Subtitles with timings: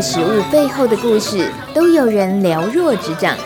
[0.00, 3.36] 道食物背后的故事，都有人了若指掌。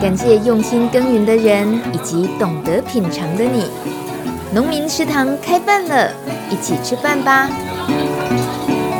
[0.00, 3.70] 感谢用心耕耘的人，以及懂得品尝的你。
[4.52, 6.10] 农民食堂开饭了，
[6.50, 7.48] 一起吃饭吧！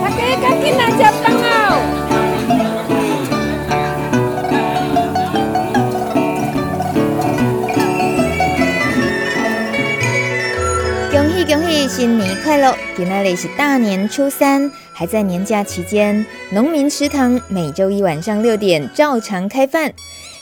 [0.00, 1.82] 大家赶紧来吃饭哦！
[11.11, 12.73] 恭喜恭喜，新年快乐！
[12.96, 14.71] 今天呢是大年初三，
[15.02, 19.92] 还在年假期间，农民食堂每周一晚上六点照常开饭。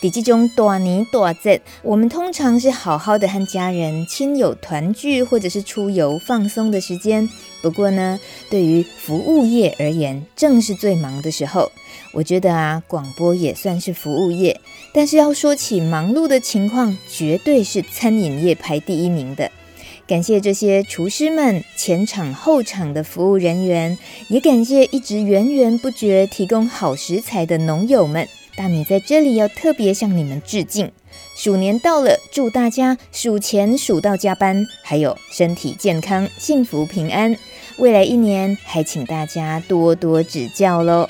[0.02, 7.26] 在这种大年大节，我们通常是好好的和家人、亲友团聚，或者是出游放松的时间。
[7.62, 11.72] 不过呢，对于服务业而言，正是最忙的时候。
[12.12, 14.60] 我觉得啊，广播也算是服务业，
[14.92, 19.50] 但是要说起忙碌的情况，绝对是餐饮业排第一名的。
[20.10, 28.26] 感谢这些厨师们、前场后场的服务人员，也感谢一直源源不绝提供好食材的农友们。
[28.56, 30.90] 大米在这里要特别向你们致敬。
[31.36, 37.36] 鼠年到了，祝大家鼠前鼠到加班，还有身体健康、幸福平安。
[37.78, 41.08] 未来一年还请大家多多指教喽。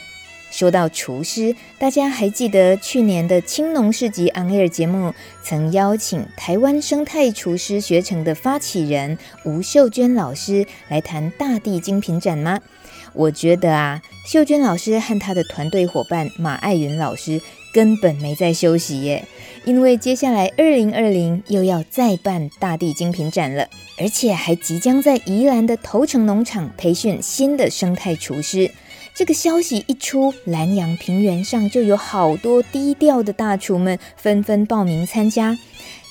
[0.51, 12.61] 说到厨师，大家还记得去年的青农市集 On Air 节目曾邀请台湾生态厨师学程的发起人吴秀娟老师来谈大地精品展吗？
[13.13, 17.41] 我觉得啊，秀娟老师和她的团队伙伴马爱云老师
[17.73, 19.25] 根本没在休息耶，
[19.65, 28.71] 因为接下来二零二零又要再办大地精品展了，而且还即将在宜兰的头城农场培训新的生态厨师。
[29.15, 35.59] 这个消息一出，南阳平原上就有好多低调的大厨们纷纷报名参加。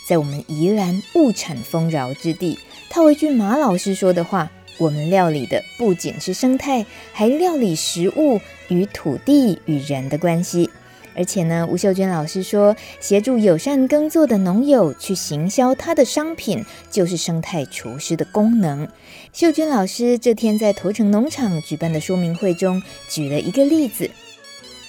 [0.07, 4.51] 在我们宜兰物产丰饶之地，套一句马老师说的话。
[4.77, 8.39] 我们料理的不仅是生态，还料理食物
[8.69, 10.69] 与土地与人的关系。
[11.19, 18.87] 而且呢，吴秀娟老师说，协助友善耕作的农友去行销他的商品，就是生态厨师的功能。
[19.33, 24.09] 秀娟老师这天在头城农场举办的说明会中，举了一个例子。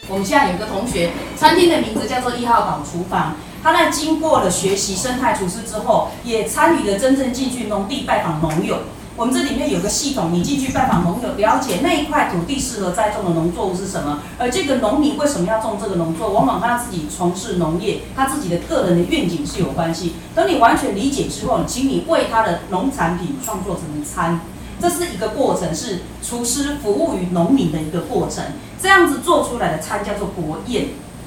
[0.07, 3.35] 我们现在有个同学，餐厅的名字叫做一号岛厨房。
[3.61, 8.79] 他在经过了学习生态厨师之后，也参与了真正进去农地拜访农友。
[9.21, 20.15] 我们这里面有个系统，你进去拜访农友，了解那一块土地适合栽种的农作物是什么，而这个农民为什么要种这个农作物，往往他自己从事农业，他自己的个人的愿景是有关系。
[20.35, 24.41] 等你完全理解之后，请你为他的农产品创作成餐，
[24.81, 28.43] 这是一个过程，是厨师服务于农民的一个过程。
[28.81, 30.87] 这样子做出来的餐叫做国宴，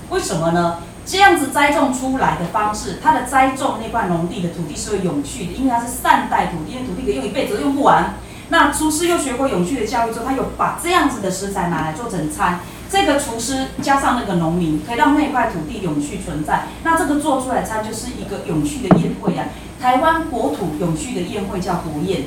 [0.09, 0.79] 为什么呢？
[1.05, 8.15] 这样子栽种出来的方式，它的栽种那块农地的土地是会永续的，因为它是善待土地，因为土地可以用一辈子都用不完。
[8.49, 12.59] 那厨师又学过永续的教育之后，他有把这样子的食材拿来做成餐。
[12.89, 16.65] 这个厨师加上那个农民，可以让那块土地永续存在。
[16.83, 19.47] 那这个做出来餐就是一个永续的宴会啊！
[19.81, 22.25] 台湾国土永续的宴会叫国宴。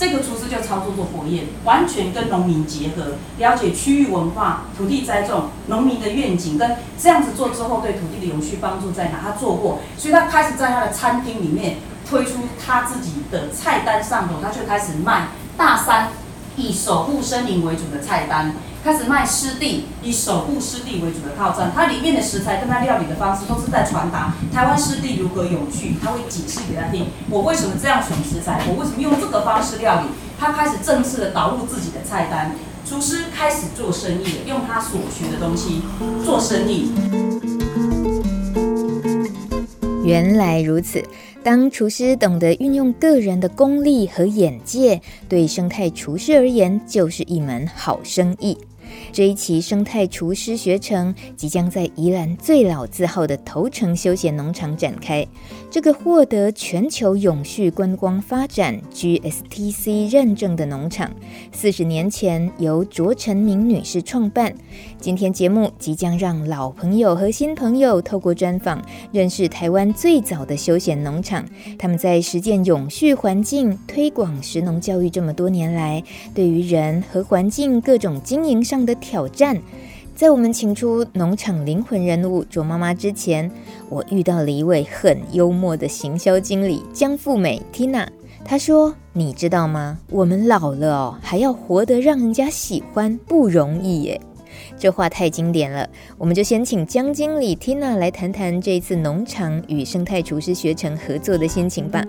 [0.00, 9.20] 这个厨师就操作做火焰，完全跟农民结合，了解区域文化、土地栽种、农民的愿景，跟这样子做之后对土地的永续帮助在哪？
[9.22, 11.76] 他做过，所以他开始在他的餐厅里面
[12.08, 15.28] 推出他自己的菜单上头，他就开始卖
[15.58, 16.08] 大山
[16.56, 18.54] 以守护森林为主的菜单。
[18.82, 30.06] 开始卖湿地，以守护湿地为主的套餐，它里面的食材跟它料理的方式都是在传达台湾湿地如何有趣，他会解释给他听，我为什么这样选食材，我为什么用这个方式料理，
[30.38, 32.54] 他开始正式的导入自己的菜单，
[32.88, 35.82] 厨师开始做生意，用他所学的东西
[36.24, 36.90] 做生意。
[40.04, 41.04] 原来如此。
[41.42, 48.58] 当厨师懂得运用个人的功力和眼界，对生态厨师而言就是一门好生意。
[49.12, 55.26] 这一期生态厨师学程即将在宜兰最老字号的头城休闲农场展开。
[55.70, 61.10] 这个获得全球永续观光发展 GSTC 认证的农场，
[61.52, 64.52] 四十年前由卓成明女士创办。
[64.98, 71.44] 今天节目即将让老朋友和新朋友透过专访认识台湾最早的休闲农场。
[71.78, 76.02] 他们在实践永续环境、推广食农教育这么多年来，
[76.34, 79.60] 对于人和环境各种经营上的挑战。
[80.14, 83.50] 在我们请出农场灵魂人物卓妈妈之前，
[83.88, 88.06] 我遇到了一位很幽默的行销经理江富美 Tina。
[88.44, 89.98] 她说：“你知道吗？
[90.10, 94.20] 我们老了哦，还要活得让人家喜欢，不容易耶。”
[94.76, 95.88] 这话太经典了，
[96.18, 102.04] 我们就先请江经理 Tina 来谈谈这一次农场与生态厨师学成合作的心情吧。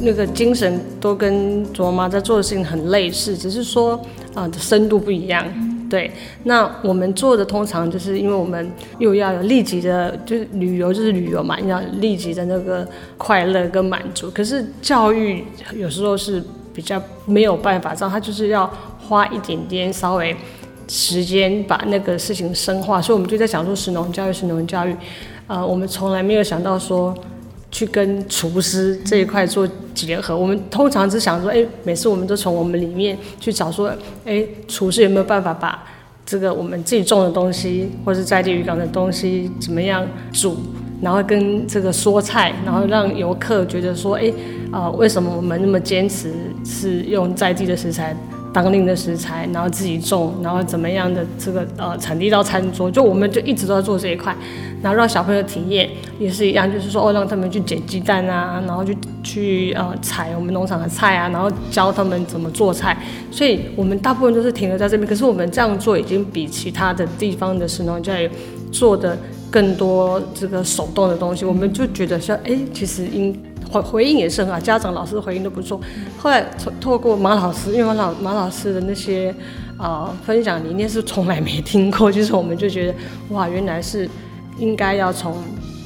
[0.00, 3.94] 那个精神都跟卓妈在做的事情很类似，只是说
[4.34, 5.44] 啊、呃、深度不一样。
[5.90, 6.10] 对，
[6.44, 12.86] 那我们做的通常就是因为我们又要有立即的，就是旅游就是旅游嘛，要立即的那个
[13.16, 14.30] 快乐跟满足。
[14.30, 15.42] 可是教育
[15.74, 16.42] 有时候是
[16.74, 18.70] 比较没有办法这样，他就是要
[19.00, 20.36] 花一点点稍微
[20.88, 23.00] 时间把那个事情深化。
[23.00, 24.94] 所以我们就在想说，神农教育，神农教育，
[25.46, 27.16] 呃，我们从来没有想到说。
[27.70, 33.92] 去跟厨师这一块做结合，我们通常只想说，哎，每次我们都从我们里面去找说，
[34.24, 35.84] 哎，厨师有没有办法把
[36.24, 40.56] 这个我们自己种的东西，或是在地渔港的东西怎么样煮，
[41.02, 44.32] 然后跟这个说菜，然后让游客觉得说，哎，
[44.70, 46.32] 啊、为什么我们那么坚持
[46.64, 48.16] 是用在地的食材？
[48.52, 54.34] 当令的食材，然后自己种，然后怎么样的这个呃产地到餐桌，就我们就一直都在做这一块，
[54.82, 58.92] 然后让小朋友体验也是一样，就是说哦让他们去捡鸡蛋啊，然后就
[59.22, 62.96] 去呃采我们农场的菜啊，然后教他们怎么做菜，
[63.30, 68.28] 所以我们大部分都是停留在这边，可是我们这样做已经比其他的地方的食农教育
[68.72, 69.16] 做的
[69.50, 73.38] 更多这个手动的东西，我们就觉得说哎其实应。
[73.70, 75.78] 回回应也是很好，家长老师回应都不错。
[76.16, 79.34] 后来透透过马老师，因为马老马老师的那些、
[79.76, 82.94] 呃、分享理念是从来没听过， 就是我们就觉得
[83.28, 84.08] 哇，原来是
[84.58, 85.36] 应该要从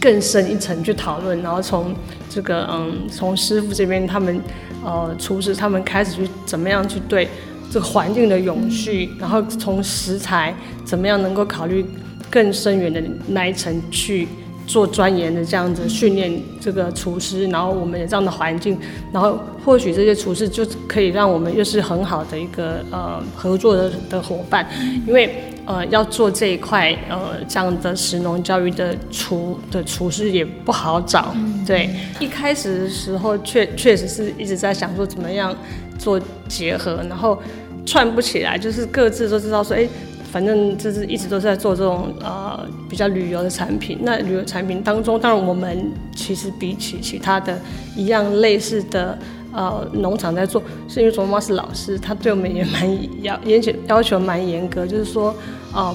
[0.00, 1.92] 更深一层去讨论，然后从
[2.30, 4.40] 这个嗯从师傅这边他们
[4.84, 7.28] 呃厨师他们开始去怎么样去对
[7.68, 10.54] 这个环境的永续，然后从食材
[10.84, 11.84] 怎么样能够考虑
[12.32, 14.26] 更深远的那一层去。
[14.64, 18.78] 做钻研的这样子训练这个厨师，然后我们有这样的环境，
[19.12, 24.64] 然后或许这些厨师就可以让我们又是很好的一个呃合作的的伙伴，
[25.04, 25.34] 因为
[25.66, 31.34] 呃要做这一块呃这样的食农教育的厨的厨师也不好找，
[31.66, 31.90] 对，
[32.20, 35.54] 一开始的时候确确实是一直在想说怎么样
[35.98, 37.36] 做结合，然后
[37.84, 39.88] 串不起来，就是各自都知道说哎。
[40.32, 43.98] 反正就是一直都是在做这种呃比较旅游的产品。
[44.00, 47.60] 那旅游产品当中，当然我们其实比起其他的
[47.94, 49.18] 一样类似的
[49.52, 55.34] 呃农场在做，是因为卓妈是老师，她对我们也蛮要严求要求蛮严格，就是说
[55.70, 55.94] 啊、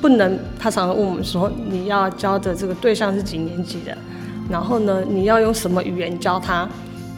[0.00, 3.98] 不能，她常常问我们说你要教的这个对象是几年级的，
[4.48, 6.68] 然后呢你要用什么语言教他，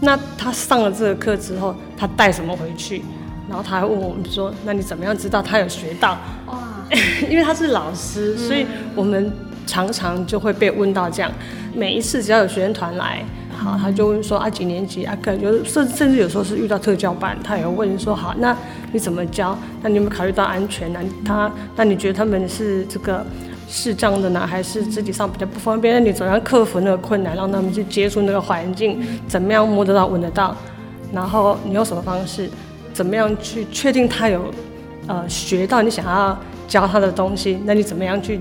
[0.01, 3.03] 那他上了这个课之后，他带什么回去？
[3.49, 6.59] 然后他还问我们说：“那你怎么样知道他有学到？”哇，
[7.29, 9.31] 因为他是老师，所以我们
[9.67, 11.31] 常常就会被问到这样。
[11.75, 13.23] 每一次只要有学生团来，
[13.57, 18.57] 好，他就问说：“啊，几年级啊？”可能就甚甚至有时候是遇到特教班，他也会问说：“好，那
[18.93, 19.57] 你怎么教？
[19.83, 21.01] 那你有没有考虑到安全呢？
[21.25, 23.27] 他那你觉得他们是这个
[23.69, 25.93] 视障的呢，还是肢体上比较不方便？
[25.95, 29.03] 那你怎样克服那个困难，让他们去接触那个环境？
[29.29, 30.57] 怎么样摸得到、闻得到？
[31.13, 32.49] 然后你用什么方式？”
[32.95, 34.51] 怎么样去确定他有，
[35.07, 37.59] 呃，学到你想要教他的东西？
[37.67, 38.41] 那你怎么样去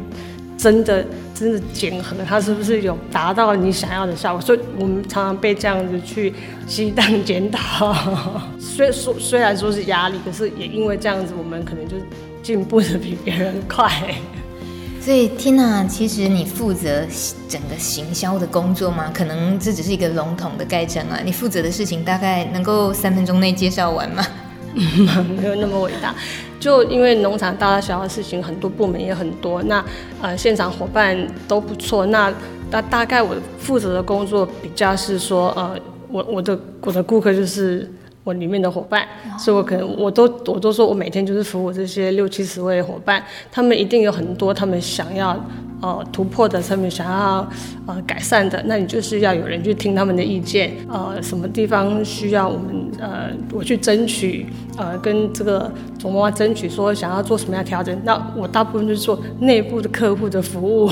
[0.58, 4.42] 真的真的检核他是不是有达到你想要的效果？
[4.42, 6.34] 所以我们常常被这样子去
[6.68, 7.94] 鸡蛋检讨。
[8.58, 11.98] 虽说虽然说是压力，可是也因为这样子，我们可能就
[12.42, 13.92] 进步的比别人快。
[15.02, 17.06] 所以，Tina，其实你负责
[17.50, 19.12] 整个行销的工作吗？
[19.14, 21.20] 可能这只是一个笼统的概称啊。
[21.26, 24.26] 你负责的事情大概能够三分钟内介绍完吗？
[25.40, 26.14] 没有那么伟大，
[26.60, 29.84] 就因为农场大大小小的事情很多，部门也很多，那
[30.22, 31.16] 呃现场伙伴
[31.48, 32.34] 都不错，那
[32.70, 35.76] 大大概我负责的工作比较是说，呃
[36.10, 37.90] 我我的我的顾客就是。
[38.26, 39.06] 我里面的伙伴，
[39.38, 45.38] 所以我可能我都我都说我每天就是服务这些六七十位伙伴，他们一定有很多他们想要
[45.84, 47.46] 呃突破的，他们想要
[47.86, 54.46] 呃改善的，那你就是要有人去听他们的意见，呃什么地方需要我们呃我去争取，
[54.78, 60.90] 呃跟这个总妈妈争取说想要做什么样的调整，那我大部分就是做内部的客户的服务。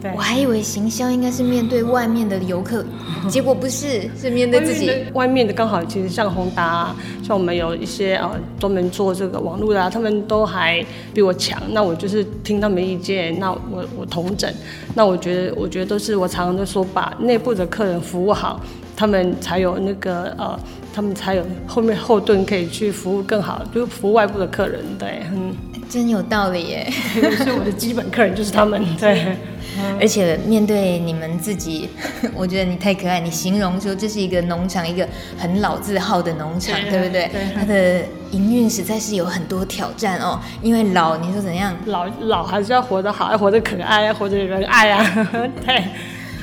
[0.00, 2.84] 对我还以为行销应该是面对外面的游客，
[3.28, 4.90] 结果不是，是面对自己。
[5.14, 11.60] 外面的刚好其实像宏达啊，像我们有一些啊专门做这个网络的啊，他们都还比我强。
[11.70, 14.52] 那我就是听他们意见，那我我同整。
[14.94, 18.60] 那我觉得我觉得都是我常常都说，把内部的客人服务好，
[18.96, 20.58] 他们才有那个呃，
[20.98, 24.84] 他们才有后面后盾可以去服务更好，就服务外部的客人。
[24.98, 25.54] 对，嗯，
[25.88, 26.90] 真有道理耶。
[27.36, 28.84] 所以我的基本客人就是他们。
[28.96, 29.36] 对。
[30.00, 31.88] 而且面对你们自己，
[32.34, 33.20] 我觉得你太可爱。
[33.20, 37.28] 你形容说这是一个农场，一个很老字号的农场，对，对不对？
[37.28, 37.54] 对。
[37.54, 38.02] 它的
[38.32, 40.40] 营运实在是有很多挑战哦。
[40.62, 41.76] 因为老，你说怎样？
[41.86, 45.28] 老老还是要活得好，要活得可爱，要活得有人爱啊。
[45.64, 45.84] 对。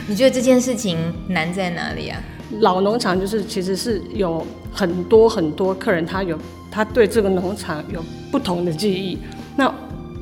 [0.08, 0.98] 你觉得这件事情
[1.28, 2.18] 难在哪里啊？
[2.60, 6.38] 老农场就是其实是有很多很多客人，他有
[6.72, 9.18] 他对这个农场有不同的记忆。
[9.56, 9.74] 那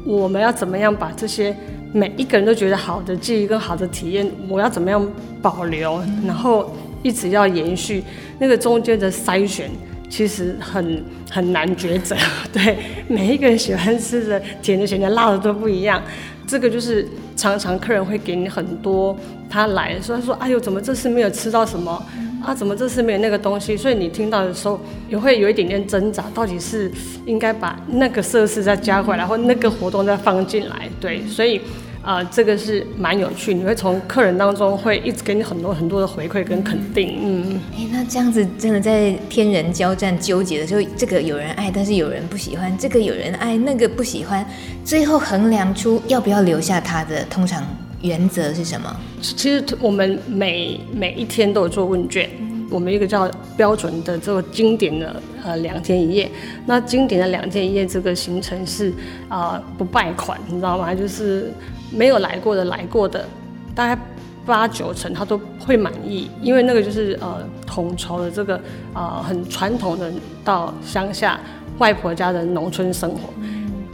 [0.06, 1.56] 我们要怎么样把这些
[1.92, 5.08] 每一个人都觉得好的记忆跟好的体验，我要怎么样
[5.42, 6.72] 保留，然后
[7.02, 8.04] 一直要延续？
[8.40, 9.70] 那个中间的筛选
[10.10, 12.16] 其实很很难抉择。
[12.52, 16.02] 对，每一个人喜欢吃的甜的、咸的、辣的都不一样。
[16.48, 19.18] 这个就是常常客人会给你很多，
[19.50, 21.92] 他来的时候他说：“哎呦，怎么这次没有吃到什么
[22.44, 22.54] 啊？
[22.54, 26.92] 怎么这次没有那个东西？”所以你听到的时候也会有一点点挣扎，到底是
[27.26, 30.90] 应该把那个设施再加回来，或那个活动再放进来？
[31.00, 31.62] 对，所以。
[32.04, 37.62] 啊、呃，这个是蛮有趣，你会从客人当中会一直给你很多很多的回馈跟肯定，嗯。
[37.74, 44.46] 哎，那这样子真的在天人交战纠结的时候，这个有人爱，但是有人不喜欢；这个有人爱，那个不喜欢，
[44.84, 47.66] 最后衡量出要不要留下他的，通常
[48.02, 48.94] 原则是什么？
[49.22, 52.30] 其实我们每每一天都有做问卷。
[52.70, 56.28] 我们一个叫标准的这个经典的呃两天一夜，
[56.66, 58.90] 那经典的两天一夜这个行程是
[59.30, 60.92] 啊、呃、不败款，你知道吗？
[60.96, 61.52] 就是
[61.96, 63.26] 没有来过的来过的，
[63.76, 64.02] 大概
[64.46, 68.56] 八九成他都会满意，因为那个就是呃统筹的这个
[68.94, 70.12] 啊、呃、很传统的
[70.44, 71.40] 到乡下
[71.78, 73.30] 外婆家的农村生活，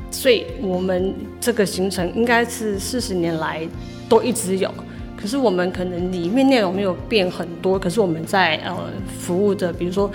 [0.09, 3.67] 所以我们这个行程应该是四十年来
[4.07, 4.73] 都一直有。
[5.15, 8.75] 可是我们可能里面内容没有变很多，可是我们在呃
[9.19, 10.09] 服务的，比如说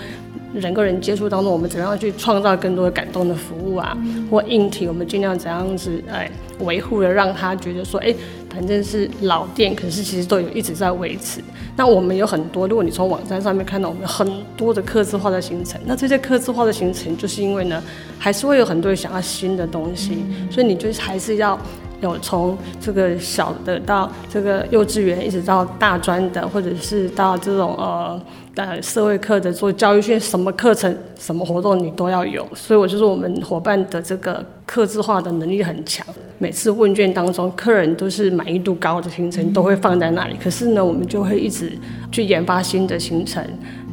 [0.55, 3.97] 人跟人接触当中，我们怎样去创造更多的感动的服务啊，
[4.29, 8.15] 或硬体，我们尽量怎样子哎维护的，让他觉得说，哎，
[8.49, 11.41] 反正是老店，可是其实都有一直在维持。
[11.75, 17.83] 那我们有很多，如果你从网站上面看到我们很多的客制化的行程，那这些客制化的行程，就是因为呢，
[18.17, 21.59] 还是会有很多人想要新的东西，所以你就还是要。
[22.01, 28.21] 有从这个小的到这个幼稚园，一直到大专的，或者是到这种呃
[28.55, 32.45] 呃社会课的做教育训，什么课程、什么活动你都要有。
[32.53, 36.05] 所以我就说我们伙伴的这个客制化的能力很强。
[36.37, 40.35] 每次问卷当中，客人都是满意度高的行程都会放在那里。
[40.43, 41.71] 可是呢，我们就会一直
[42.11, 43.41] 去研发新的行程，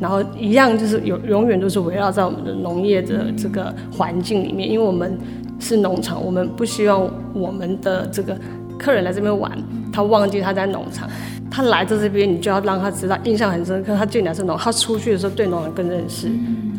[0.01, 5.17] 然后一样就是永永远都是围绕在我们的农业的这个环境里面，因为我们。
[5.63, 8.37] 是农场，我们不希望我们的这个
[8.77, 9.51] 客人来这边玩，
[9.93, 11.09] 他忘记他在农场。
[11.55, 13.95] 他来到这边，你就要让他知道，印象很深刻。
[13.95, 16.29] 他进来是农，他出去的时候对农场更认识，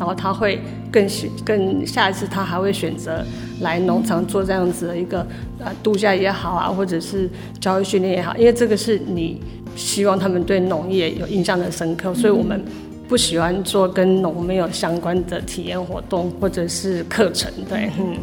[0.00, 0.60] 后他会
[0.90, 3.24] 更喜更下一次他还会选择
[3.60, 5.24] 来农场做这样子的一个
[5.60, 9.40] 呃度假也好啊，或者是教育训练也好，因为这个是你
[9.76, 12.60] 希望他们对农业有印象的深刻，所以我们
[13.06, 18.16] 不喜欢做跟农没有相关的体验活动或者是课程，对，嗯。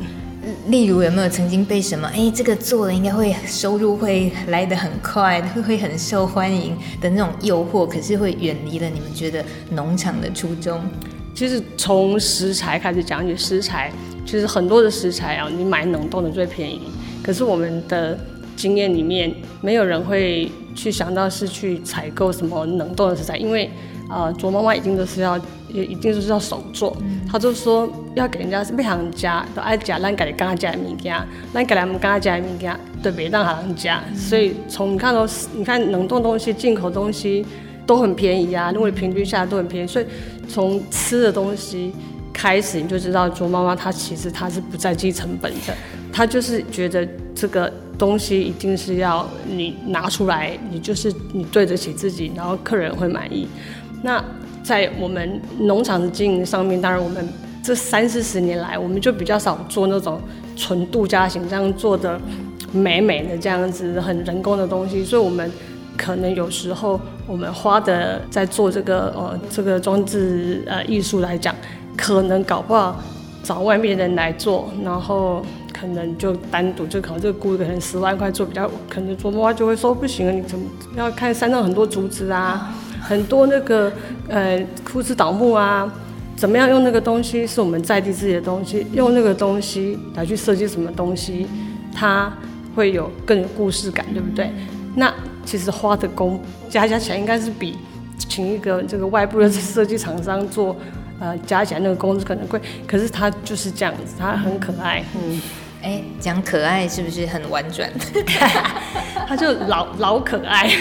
[0.67, 2.08] 例如有没有曾经被什么？
[2.13, 10.81] 哎，这个做了应该会收入会来得很快，会会很受欢迎的那种诱惑，可是会远离了你们觉得农场的初衷。
[11.34, 13.91] 其实从食材开始讲起，食材
[14.25, 16.81] 其实很多的食材啊，你买冷冻的最便宜。
[17.24, 18.17] 可是我们的
[18.55, 23.70] 经验里面，没有人会去想到是去采购什么冷冻的食材，因为。
[24.13, 25.39] 呃，卓妈妈一定都是要，
[25.73, 26.95] 也一定就是要手做。
[27.29, 31.15] 他就说要给人家是不想加，都爱加咱家里刚加的物件，
[31.53, 34.03] 咱家里们刚加的物件，对别让他人加。
[34.15, 37.45] 所以从你看到，你看冷冻东西、进口东西
[37.85, 39.87] 都很便宜啊，因为平均下来都很便宜。
[39.87, 40.05] 所以
[40.47, 41.93] 从吃的东西
[42.33, 45.73] 开始，你就知道卓妈妈她其实她是不在计成本的，
[46.11, 53.47] 她就是觉得这个东西一定是要你拿出来，你就是你对得起自己，然后客人会满意。
[54.03, 54.23] 那
[54.63, 57.27] 在我们农场的经营上面，当然我们
[57.63, 60.19] 这三四十年来，我们就比较少做那种
[60.55, 62.19] 纯度假型这样做的
[62.71, 65.51] 美美的这样子很人工的东西，所以我们
[65.97, 71.53] 可能有时候我们花的在做这个呃这个装置呃艺术来讲，
[71.97, 73.01] 可能搞不好
[73.43, 80.65] 找外面人来做，然后可能就单独就可能这个顾可能十万块做比较，可能做的话就会说不行啊，你怎么
[80.95, 82.73] 要看山上很多竹子啊。
[83.01, 83.91] 很多那个
[84.29, 85.91] 呃枯枝倒木啊，
[86.36, 91.48] 怎么样用那个东西是我们在地自己的东西，用那个东西来去设计什么东西，
[91.93, 92.31] 它
[92.75, 94.50] 会有更有故事感，对不对？
[94.96, 95.13] 那
[95.46, 96.39] 其实花的工
[96.70, 97.77] 加加起来应该是比
[98.17, 100.75] 请一个这个外部的设计厂商做，
[101.20, 105.41] 呃加起来那个工资可能贵，可是它就是这样子，它很可爱，嗯，
[105.81, 107.89] 哎，讲可爱是不是很婉转？
[109.27, 110.70] 它就老老可爱。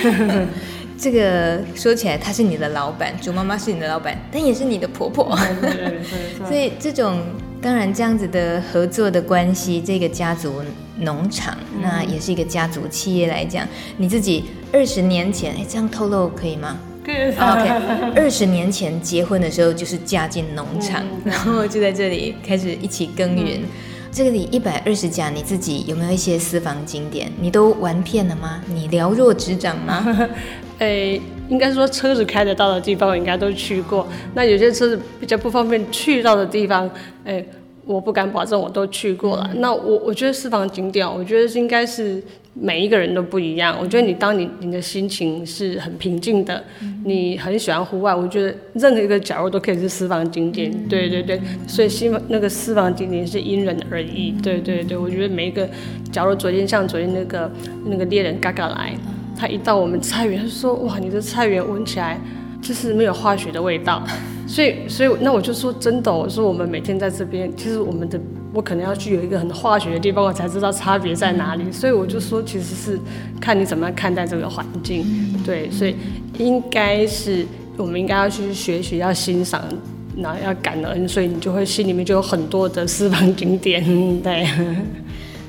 [1.01, 5.35] 这个说起来，她是你的老板，猪妈妈是你的老板，但也是你的婆婆。
[5.63, 6.03] 对对对，
[6.47, 7.23] 所以这种
[7.63, 10.63] 当然这样子的合作的关系，这个家族
[10.99, 13.67] 农场，那也是一个家族企业来讲，
[13.97, 16.79] 你自己二十年前，哎，这样透露可以吗？
[17.03, 18.13] 对，OK。
[18.15, 23.63] 二十年前结婚的时候就是嫁进农场，嗯、然后就在这里开始一起耕耘。
[23.63, 23.69] 嗯、
[24.13, 27.33] 这里一百二十家，你自己有没有一些私房景点？
[27.41, 28.63] 你都玩遍了吗？
[28.69, 30.07] 你了若指掌吗？
[30.81, 31.19] 诶，
[31.49, 34.07] 应该说车子开得到的地方，我应该都去过。
[34.35, 36.91] 那有些车子比较不方便去到的地方，
[37.25, 37.47] 诶。
[37.87, 39.51] 我不敢保证我都去过了。
[39.53, 42.23] 嗯、那我我觉得私房景点，我觉得应该是
[42.55, 43.77] 每一个人都不一样。
[43.81, 50.71] 我觉得你当你你的心情是很平静的，嗯、你很喜欢户外，我觉得任何一个角落都可以是私房景点。
[50.71, 54.35] 嗯、对对对，所以希望那个私房景点是因人而异。
[54.37, 55.69] 嗯、对对对，我觉得每一个
[56.13, 57.51] 角落，昨天像昨天那个
[57.87, 58.95] 那个猎人嘎嘎来，
[59.41, 62.21] 他一到我们菜园，说哇，你的菜园闻起来
[62.61, 64.03] 就是没有化学的味道。
[64.47, 68.21] 所以，所以那我就说真的，我说我们每天在这边，其实我们的
[68.53, 71.73] 我可能要去有一个很化学的地方，我才知道差别在哪里。
[71.73, 72.99] 所以我就说，其实是
[73.41, 75.07] 看你怎么样看待这个环境，
[75.47, 75.95] 对，所以
[76.37, 77.47] 应该是
[77.79, 79.63] 我们应该要去学习，要欣赏，
[80.17, 83.83] 然后要感恩，所以你就会心里面就有很多的私房景点，
[84.21, 84.47] 对。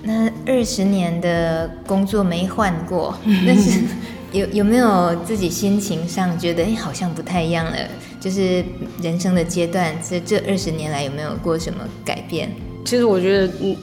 [0.04, 3.80] 那二十年的工作没换过， 但是
[4.32, 7.78] 有有没有自己心情上觉得，哎，好像不太一样了？
[8.20, 8.64] 就是
[9.02, 12.50] 人生的阶段，这这二十年来有没有过什么改变？
[12.86, 13.76] 其实我觉得，嗯，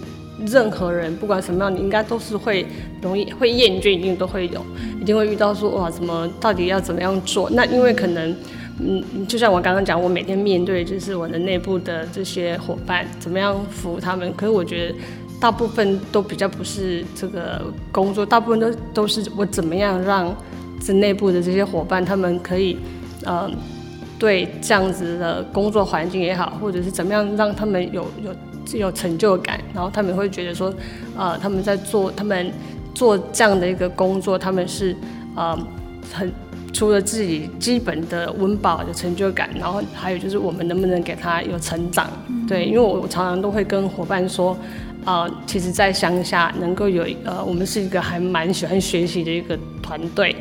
[0.46, 2.66] 任何人不管什么样，你应该都是会
[3.02, 4.64] 容易会厌倦，一定都会有，
[5.00, 7.50] 一定会遇到说哇，怎么到底要怎么样做？
[7.50, 8.34] 那因为可能，
[8.80, 14.32] 嗯，就像我刚刚讲，我每天面对就是我的内部的这些伙伴，怎么样服务他们？
[14.34, 14.94] 可是我觉得
[15.40, 20.34] 大部分都比较不是这个工作，大部分都都是我怎么样让
[20.80, 22.76] 这内部的这些伙伴他们可以，
[23.24, 23.50] 呃。
[24.18, 30.74] 对这样子的工作环境也好，或者是怎么样让他们有有有成就感，然后他们会觉得说，
[31.16, 32.52] 呃，他们在做他们
[32.92, 34.92] 做这样的一个工作，他们是
[35.36, 35.56] 呃
[36.12, 36.32] 很
[36.72, 42.10] 除了自己基本的温饱的成就感，然后还有就是我们能不能给他有成长？
[42.48, 44.58] 对，因为我我常常都会跟伙伴说。
[45.04, 50.34] 啊、呃，其实，在乡下能够有呃，我们是一个还蛮喜欢学习的一个团队，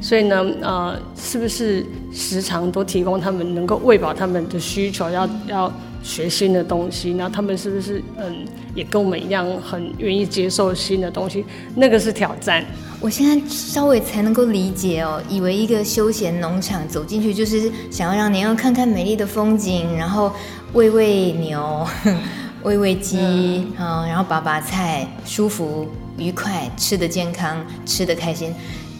[0.00, 5.72] 所以呢，呃，是不是时常都提供他们能够喂饱他们的需求，要要
[6.02, 7.12] 学新的东西？
[7.14, 11.44] 那他们是不是嗯，也跟我们一样很愿意接受新的东西？
[11.74, 12.64] 那个是挑战。
[13.00, 20.32] 我现在稍微才能够理解哦，以为一个休闲农场走进去就是想要让你要看看美丽的风景，然后
[20.72, 21.86] 喂喂牛。
[22.64, 23.18] 喂喂鸡，
[23.78, 28.54] 嗯，然后拔拔菜，舒服愉快，吃得健康，吃得开心。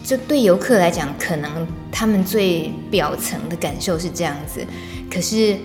[0.05, 4.63] 这对游客来讲，可能他们最表层的感受是这样子，
[5.11, 5.57] 可是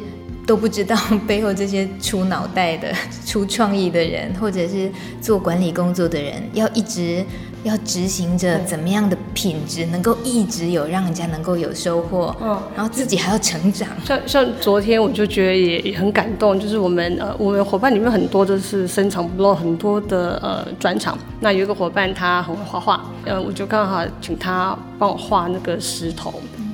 [0.47, 0.95] 都不知道
[1.27, 2.89] 背后这些出脑袋的、
[3.27, 4.89] 出创意的人，或者是
[5.21, 7.25] 做管理工作的人，要一直。
[7.63, 13.87] 要执行着怎么样的品质，能够一直有让人家能够有收获，嗯，然后自己还要成长。
[14.05, 21.17] 像像昨天我就觉得也也很感动，就是我们呃我们伙伴里面很多都是深藏不露很多的呃专长。
[21.41, 26.33] 那有一个伙伴他很会画画，呃我就刚好请他帮我画那个石头，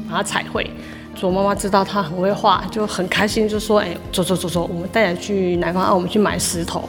[0.10, 0.70] 把它彩绘。
[1.16, 6.88] 卓妈妈知道他很会画，就很开心，就说哎走走走走，我们带你去南方澳，我们去买石头。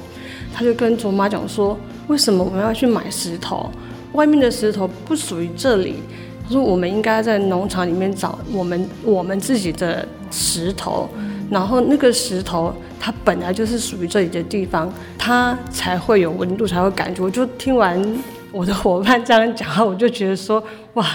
[0.52, 1.78] 他就跟卓妈讲说，
[2.08, 3.70] 为什么我们要去买石头？
[4.16, 5.96] 外面的石头不属于这里，
[6.42, 11.08] 他说我们应该在农场里面找我们我们自己的石头，
[11.50, 17.22] 然后那个石头它本来就是属于这里的地方，它才会有温度，才会感觉。
[17.22, 18.02] 我就听完
[18.50, 20.62] 我的伙伴这样讲，我就觉得说
[20.94, 21.06] 哇，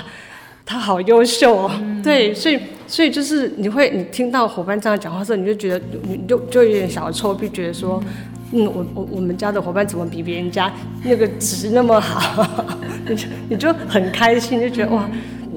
[0.65, 1.71] 他好优秀哦。
[1.81, 8.01] 嗯、对，所以所以就是你会你听到伙伴这样讲话的时候，你就觉得你就就有点小臭屁，觉得说。
[8.05, 10.71] 嗯，我我我们家的伙伴怎么比别人家
[11.03, 12.45] 那个值那么好？
[13.07, 15.09] 你就你就很开心，就觉得哇，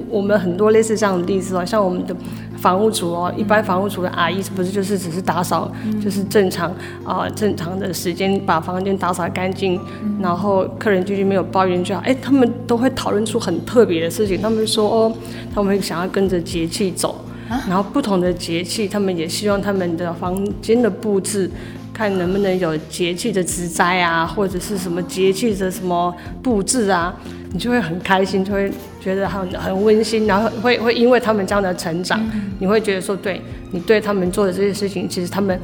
[0.09, 2.15] 我们很多类似这样的例子哦，像我们的
[2.57, 6.69] 房屋组哦，一般房屋组的阿姨不是就是只是打扫，就是正常
[7.03, 9.79] 啊、呃、正常的时间把房间打扫干净，
[10.21, 12.01] 然后客人进去没有抱怨就好。
[12.01, 15.13] 哎，他们都会讨论出很特别的事情，他们说哦，
[15.53, 17.23] 他们想要跟着节气走，
[17.67, 21.51] 然后不同的节气，他们也希望他们的房间的布置。
[21.95, 27.15] 看能不能有节气的植栽啊，或者是什么节气的什么布置啊，
[27.53, 28.69] 你就会很开心，就会
[29.01, 35.57] 觉得很很温馨，然后会会因为他们这样的成长，嗯、你会觉得说，对你对他们做的这些事情，其实他们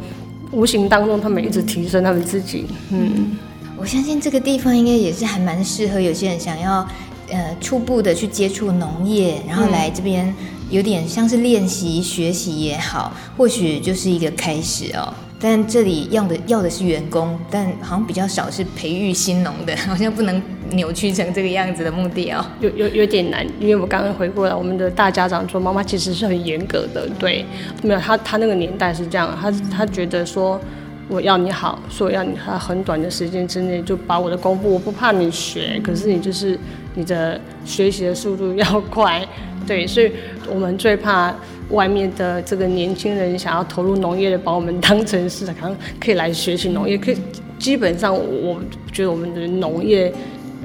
[0.52, 2.66] 无形当中他们一直提升他们自己。
[2.92, 3.38] 嗯，
[3.76, 6.88] 我相信这个地方应该也是还蛮适合有些人想要
[7.30, 10.34] 呃初步的去接触农业，然后来这边
[10.70, 15.14] 有点像是练习学习也好，或许就是一个开始哦。
[15.42, 22.46] 但这里要的要的是员工，但好像比较少是培育新农的，好像不能扭曲成这个样子的目的哦。
[22.60, 27.44] 有有有点难，因为我刚刚回过来，我们的大家长说妈妈其实是很严格的，对，
[27.82, 30.62] 没有他他那个年代是这样，他他觉得说。
[31.10, 36.58] 我要你好，所以要你他很短的时间之内就把我的功夫，我不怕你学，可是你就是
[36.94, 39.28] 你的学习的速度要快，
[39.68, 40.10] 对，所以
[40.48, 41.36] 我们最怕
[41.72, 47.18] 外面的这个年轻人想要投入农业的，把我们当成是可能可以来学习农业，可以
[47.58, 50.14] 基本上我觉得我们的农业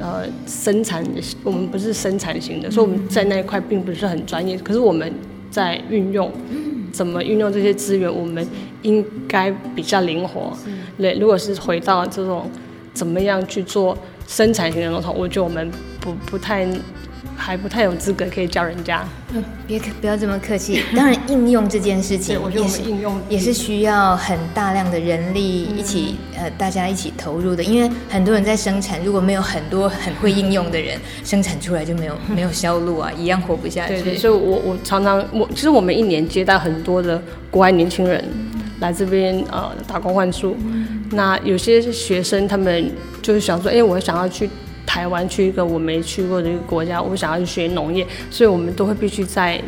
[0.00, 1.04] 呃生产，
[1.42, 5.12] 我们不是生产型的，所以我们在那一块并不是很专业，可是我们
[5.50, 6.30] 在运用。
[6.92, 8.10] 怎么运用这些资源？
[8.10, 8.46] 我们
[8.80, 10.56] 应该比较灵活。
[10.96, 12.50] 对，如果是回到这种
[12.94, 13.94] 怎么样去做
[14.26, 16.66] 生产型的农场，我觉得我们不不太。
[17.36, 19.04] 还不太有资格可以教人家。
[19.32, 20.82] 嗯，别不要这么客气。
[20.96, 27.62] 当然，应用这件事情，我觉得我们应用也是需要很大量的人力一起，嗯、呃，大家一起投入的。
[27.62, 33.94] 因为很多人在生产，如果没有很多很会应用的人， 生产出来就没有没有销路啊，一样活不下去。
[33.94, 37.20] 对，对，所以我我常常我其实我们一年接待很多的
[37.50, 38.24] 国外年轻人
[38.80, 40.56] 来这边呃打工换宿。
[41.10, 44.48] 那有些学生他们就是想说，哎，我想要去。
[44.86, 49.60] 台湾去一个我没去过的一个国家，我想要去学农业，所以我们都会必须在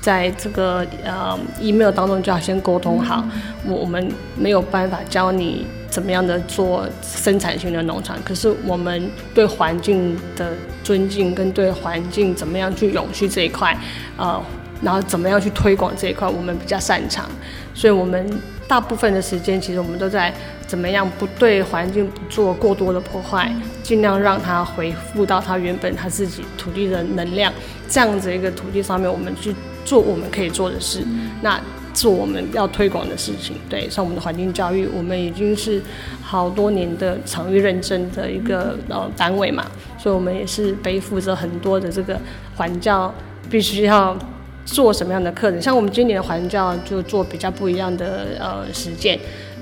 [0.00, 3.24] 在这个呃 email 当中就要先沟通好。
[3.64, 10.52] 我我们没有办法教你怎么样的做生产型的农场，可是我们对环境的
[10.84, 13.76] 尊敬跟对环境怎么样去永续这一块，
[14.16, 14.40] 呃，
[14.82, 17.28] 然后怎么样去推广这一块，我们比较擅长，
[17.74, 18.26] 所以我们
[18.68, 20.32] 大部分的时间其实我们都在。
[20.66, 23.48] 怎么样不对环境不做过多的破坏，
[23.84, 27.52] 尽量让它恢复到它原本它自己土地的能量，
[27.88, 31.04] 这样子一个土地上面，我们去做我们可以做的事，
[31.40, 31.60] 那
[31.94, 33.54] 做我们要推广的事情。
[33.68, 35.80] 对，像我们的环境教育，我们已经是
[36.20, 39.64] 好多年的场域认证的一个呃单位嘛，
[39.96, 42.20] 所以我们也是背负着很多的这个
[42.56, 43.14] 环教，
[43.48, 44.18] 必须要
[44.66, 45.62] 做什么样的课程。
[45.62, 49.18] 像我们今年的环教就做比较不一样的呃实践。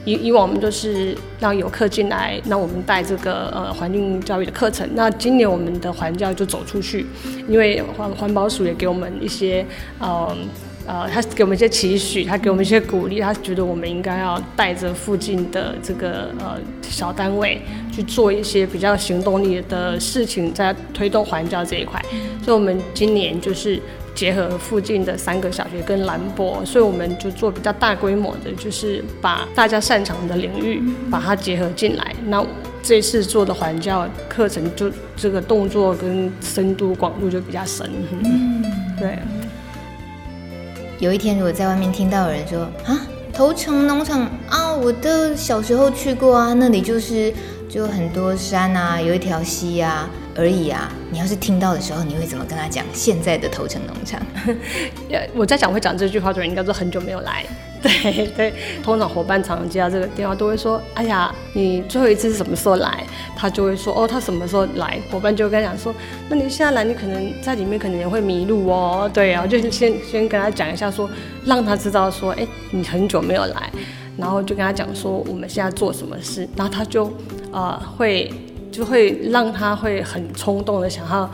[0.06, 4.86] 以以往我们都是让游客进来，那我们带这个呃环境教育的课程。
[4.94, 7.06] 那今年我们的环教就走出去，
[7.48, 9.64] 因为环环保署也给我们一些
[9.98, 10.36] 呃
[10.86, 21.98] 呃，他给我们一些期许，他给我们一些鼓励，他觉得我们应该要带着附近的这个呃小单位去做一些比较行动力的事情，在推动环教这一块。
[22.42, 23.80] 所以我们今年就是。
[24.14, 32.14] 结合附近的三个小学跟兰博，所以我们就做比较大规模的，就是把大家擅长的领域把它结合进来。
[32.26, 32.44] 那
[32.80, 37.90] 这次做的环教课程，就这个动作跟深度广度就比较深。
[38.22, 38.64] 嗯，
[38.98, 39.18] 对。
[41.00, 43.00] 有一天，如果在外面听到有人说啊，
[43.32, 47.34] 头城农场啊，我的小时候去过啊，那里就是
[47.68, 50.08] 就很多山啊，有一条溪啊。
[50.36, 50.92] 而已啊！
[51.10, 54.20] 你要是听到的时候，你会怎么跟他讲现在的头城农场？
[55.34, 57.44] 我在讲会讲这句话的人，应该是很久没有来。
[57.82, 63.04] 对 对，通常伙伴常常接到这个电话，都会说：“哎呀，你最后一次是什么时候来？”
[63.36, 65.94] 他就会说：“哦，他什么时候来？”伙伴就会跟他讲说
[66.30, 73.70] ：“那你现在来，你可能在里面可能也会迷路哦。”对啊，就是先先跟他讲一下说，说让他知道说：“哎，你很久没有来。”
[74.16, 77.12] 然后就跟他讲说我们现在做什么事，然后他就
[77.52, 78.32] 呃会。
[78.74, 81.30] 就会让他会很冲动的想要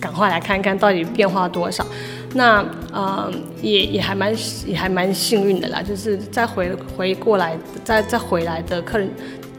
[0.00, 1.86] 赶快来看看到底变化多少。
[2.34, 4.34] 那呃也也还蛮
[4.66, 9.08] 也还蛮幸运的啦，就是再回回过来再再回来的客人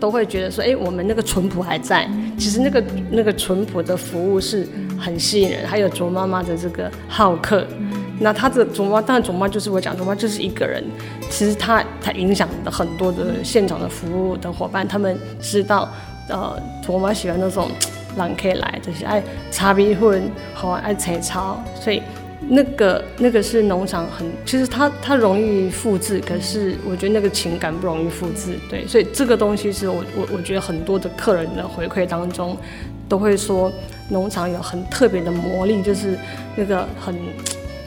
[0.02, 2.08] 都会觉得说，哎，我们那个淳朴还在。
[2.38, 4.68] 其实那个那个淳朴的服务是
[5.00, 7.66] 很吸引人，还有卓妈妈的这个好客。
[8.20, 10.84] 那他的卓妈，当然卓妈就是我讲卓妈就是一个人，
[11.30, 15.90] 其实他他影响了很多的现场的服务的伙伴，他们知道。
[16.28, 17.70] 呃，我蛮喜欢那种
[18.18, 22.02] 人可以来，就是爱擦米粉，好爱采草，所以
[22.50, 32.58] 那个那个是农场很，其实它它容易复制，可是我觉得那个情感不容易复制，对，所以这个东西是我我我觉得很多的客人的回馈当中
[33.08, 33.72] 都会说，
[34.10, 36.18] 农场有很特别的魔力，就是
[36.56, 37.16] 那个很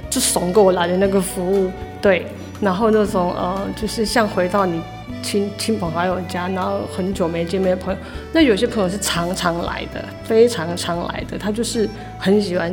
[0.08, 2.26] 就怂过来的那个服务，对，
[2.60, 4.80] 然后那种呃，就是像回到你。
[5.22, 8.00] 亲亲朋好友家，然后很久没见面的朋友，
[8.32, 12.72] 那有些朋友是常常来的，非常常来的，他就是很喜欢，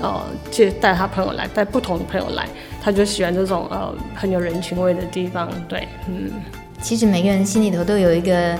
[0.00, 2.48] 呃，接带他朋友来，带不同的朋友来，
[2.82, 6.30] 他就喜欢这种呃很有人情味的地方，对，嗯。
[6.80, 8.58] 其实每个人心里头都有一个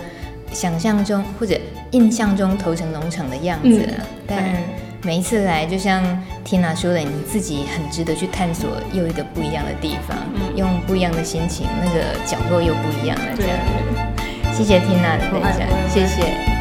[0.53, 1.59] 想象中或者
[1.90, 4.62] 印象中头城农场的样子，嗯、但
[5.05, 6.01] 每一次来，就像
[6.47, 13.25] Tina 说的，你自己很值得去探索又一个不一样的地方，嗯、用不一样的心情，那个角落又不一样了。
[13.37, 13.59] 这样，
[14.55, 16.52] 谢谢 Tina 的分享，谢谢。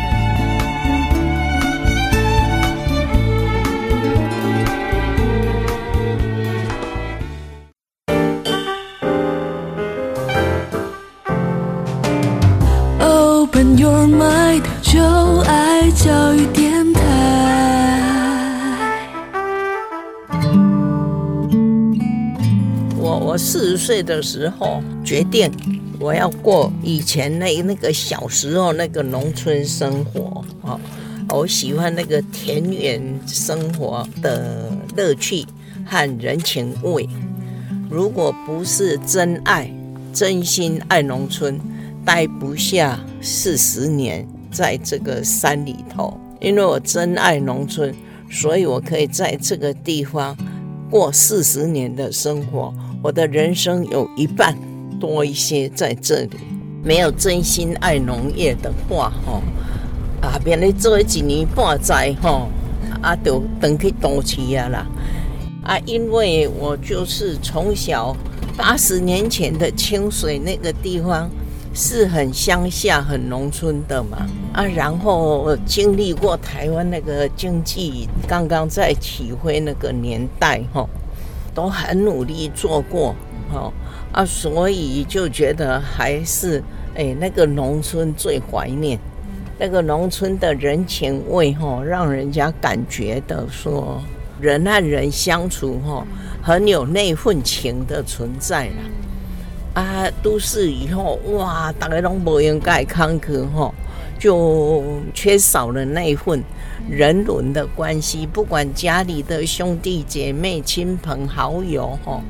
[23.81, 25.51] 岁的时候决定，
[25.99, 30.79] 我要过以前那那个小时候那个农村生活啊！
[31.29, 35.43] 我喜欢那个田园生活的乐趣
[35.83, 37.09] 和人情味。
[37.89, 39.67] 如果不是真爱、
[40.13, 41.59] 真心爱农村，
[42.05, 46.15] 待不下四十年在这个山里头。
[46.39, 47.93] 因为我真爱农村，
[48.29, 50.37] 所以我可以在这个地方
[50.89, 52.71] 过四十年的生活。
[53.03, 54.55] 我的人生有一半
[54.99, 56.37] 多一些在这里，
[56.83, 59.41] 没有真心爱农业的话，吼，
[60.21, 62.47] 啊，别来做一年半载，吼，
[63.01, 64.87] 啊，就等去都市啊啦，
[65.63, 68.15] 啊，因为我就是从小
[68.55, 71.27] 八十年前的清水那个地方
[71.73, 80.87] 是很乡下、很农村的嘛，啊，然后经历过台湾那个经济刚刚在起飞那个年代，吼。
[81.53, 83.15] 都很努力做过，
[83.53, 83.71] 哦
[84.11, 86.61] 啊，所以就觉得还是
[86.95, 88.99] 哎，那个农村最怀念，
[89.57, 94.01] 那个农村的人情味，哈，让人家感觉的说
[94.39, 96.05] 人和人相处，哈，
[96.41, 99.81] 很有那份情的存在了。
[99.81, 103.73] 啊，都市以后哇，大家都不应该坎坷，哈，
[104.21, 106.41] 就缺少了那一份。
[106.89, 112.21] 人伦的关系，不管家里的兄弟姐妹、亲朋好友，吼，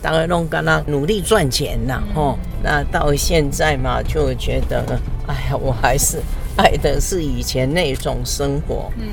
[0.00, 2.38] 大家都跟他努力赚钱呐，吼。
[2.62, 4.84] 那到现在嘛，就觉得，
[5.26, 6.20] 哎呀，我还是
[6.56, 8.92] 爱的是以前那种生活。
[8.96, 9.08] 嗯，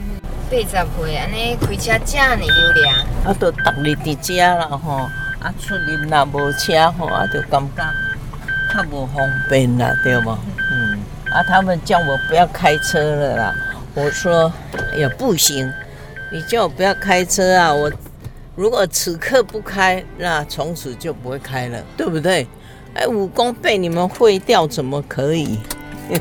[0.51, 7.83] 八十岁安尼开车这么流量，啊，都独立在家了，吼，啊，出入那无车，吼，啊，就感觉
[8.73, 10.37] 较无方便啦，对吗？
[10.71, 10.99] 嗯，
[11.37, 13.55] 啊，他们叫我不要开车了啦。
[13.93, 14.51] 我说
[14.97, 15.71] 也不行，
[16.33, 17.71] 你叫我不要开车啊！
[17.71, 17.91] 我
[18.55, 22.47] 如果此刻不开，那从此就不会开了，对不对？
[22.95, 25.59] 哎，武功被你们废掉，怎么可以？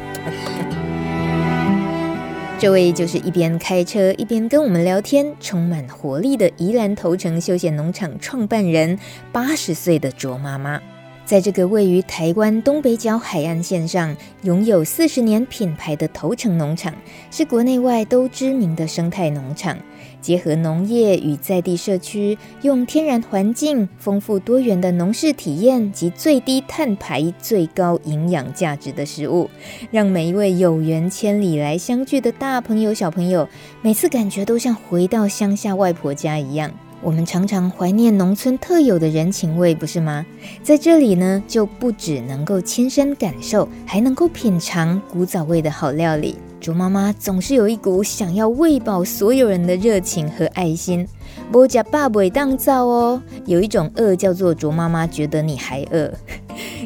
[2.59, 8.99] 这位就是一边开车一边跟我们聊天，充满活力的宜兰头城休闲农场创办人，
[9.33, 10.79] 八十岁的卓妈妈。
[11.27, 16.95] 在这个位于台湾东北角海岸线上，拥有四十年品牌的头城农场，
[17.33, 19.77] 是国内外都知名的生态农场，
[20.21, 29.51] 结合农业与在地社区，用天然环境、丰富多元的农事体验及最低碳排、最高营养价值的食物，
[29.91, 33.49] 让每一位有缘千里来相聚的大朋友、小朋友，
[33.83, 36.73] 每次感觉都像回到乡下外婆家一样。
[37.07, 40.27] 我们常常怀念农村特有的人情味，不是吗？
[40.61, 46.35] 在这里呢，就不只能够亲身感受，还能够品尝古早味的好料理。
[46.61, 51.07] 卓妈妈总是有一股想要喂饱所有人的热情和爱心。
[51.53, 56.13] 不吃饱袂当造哦，有一种饿叫做卓妈妈觉得你还饿。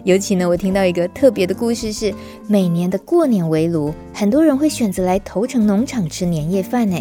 [0.05, 2.15] 尤其呢，我听到一个特别的故事是，
[2.47, 6.99] 每年的过年围炉，很多人会选择来头城农场吃年夜饭呢。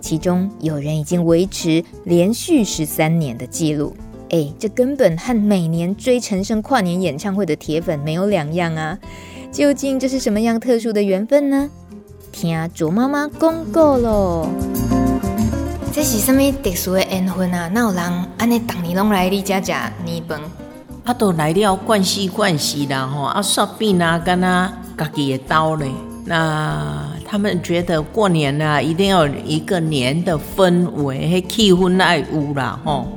[0.00, 3.94] 其中有人已经维持连续十三年的记录，
[4.30, 8.98] 哎，这根本和每年追陈升跨年演唱会的铁粉没有两样啊！
[9.50, 11.70] 究竟这是什么样特殊的缘分呢？
[12.32, 14.48] 听卓妈妈公告喽。
[15.92, 17.68] 这是什么特殊的缘分啊？
[17.68, 18.02] 哪有人
[18.38, 19.72] 安尼当年拢来你家吃
[20.04, 20.40] 年饭？
[21.04, 25.90] 啊，都来了惯习惯习啦吼，啊，煞变啊，跟他家己的刀嘞。
[26.26, 33.08] 那他们觉得过年啊，一定要一个年的氛围，迄气氛爱有啦吼。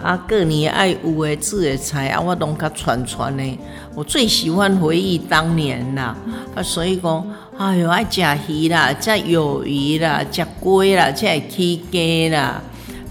[0.00, 3.58] 啊，过年爱有诶煮诶菜啊，我拢较传传嘞。
[3.96, 6.16] 我最喜欢回忆当年啦，
[6.54, 7.26] 啊，所以讲，
[7.58, 12.62] 哎哟，爱食鱼啦，食有鱼啦，食龟啦，才会起鸡啦。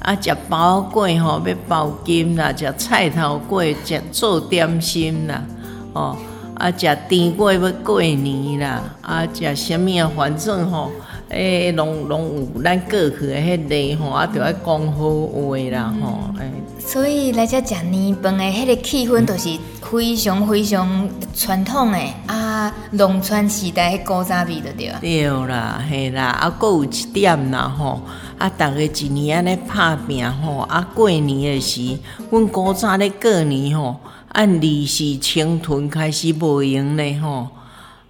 [0.07, 5.43] 啊，食包粿吼，要包金啦；食菜头粿，食做点心啦。
[5.91, 6.15] 哦，
[6.55, 8.81] 啊，食甜粿要过年啦。
[9.01, 10.09] 啊，食啥物啊？
[10.15, 10.89] 反正吼，
[11.27, 16.19] 诶，拢拢有咱过去诶迄个吼，啊，着爱讲好话啦吼。
[16.39, 22.13] 诶，所以来遮食年饭的，迄个气氛都是非常非常传统诶。
[22.27, 24.89] 啊，农村时代迄古早味的对。
[25.01, 28.01] 对啦，嘿啦，啊，阁有一点啦吼。
[28.37, 31.97] 啊，逐个一年安尼拍拼吼，啊，过年诶时，
[32.29, 33.97] 阮古早咧过年吼，
[34.33, 37.47] 按二四青屯开始无闲咧吼，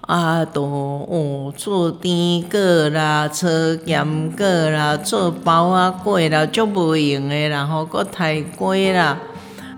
[0.01, 2.13] 啊，都哦做甜
[2.49, 3.47] 粿啦，炒
[3.85, 9.17] 咸粿啦，做包仔粿啦，足无闲诶啦吼，搁抬粿啦，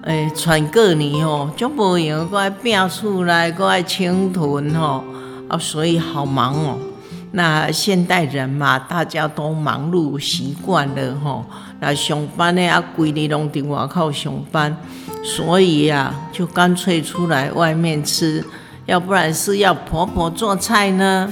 [0.06, 5.04] 诶，传过年吼，足无闲，搁爱拼厝内，搁爱青屯吼，
[5.48, 6.80] 啊，所以好忙哦。
[7.32, 11.46] 那现代人嘛，大家都忙碌习惯了吼。
[11.80, 14.76] 那上班呢，啊，规日拢伫外口上班，
[15.24, 18.44] 所以呀、啊，就干脆出来外面吃。
[18.88, 21.32] 要不然是要婆婆做菜呢，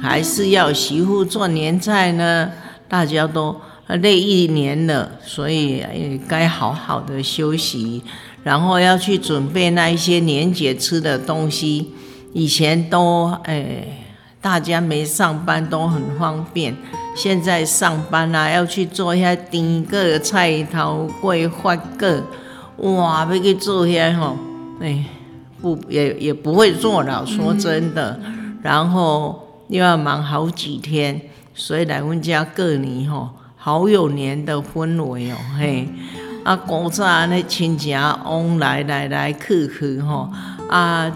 [0.00, 2.50] 还是要媳妇做年菜呢？
[2.88, 8.02] 大家都累一年了，所以也该好好的休息，
[8.42, 11.92] 然后要去准备那一些年节吃的东西。
[12.32, 14.00] 以前都哎。
[14.44, 16.76] 大家没上班都很方便，
[17.16, 22.22] 现在上班啦、啊，要去做一下甜粿、菜头粿、发粿，
[22.76, 24.36] 哇，要去做些吼，
[24.82, 25.02] 哎，
[25.62, 28.20] 不也也不会做了，说真的，
[28.60, 31.18] 然后又要忙好几天，
[31.54, 35.88] 所以来阮家过年吼，好有年的氛围哦，嘿，
[36.44, 40.28] 啊，古早那亲戚往来来来去去吼，
[40.68, 41.10] 啊。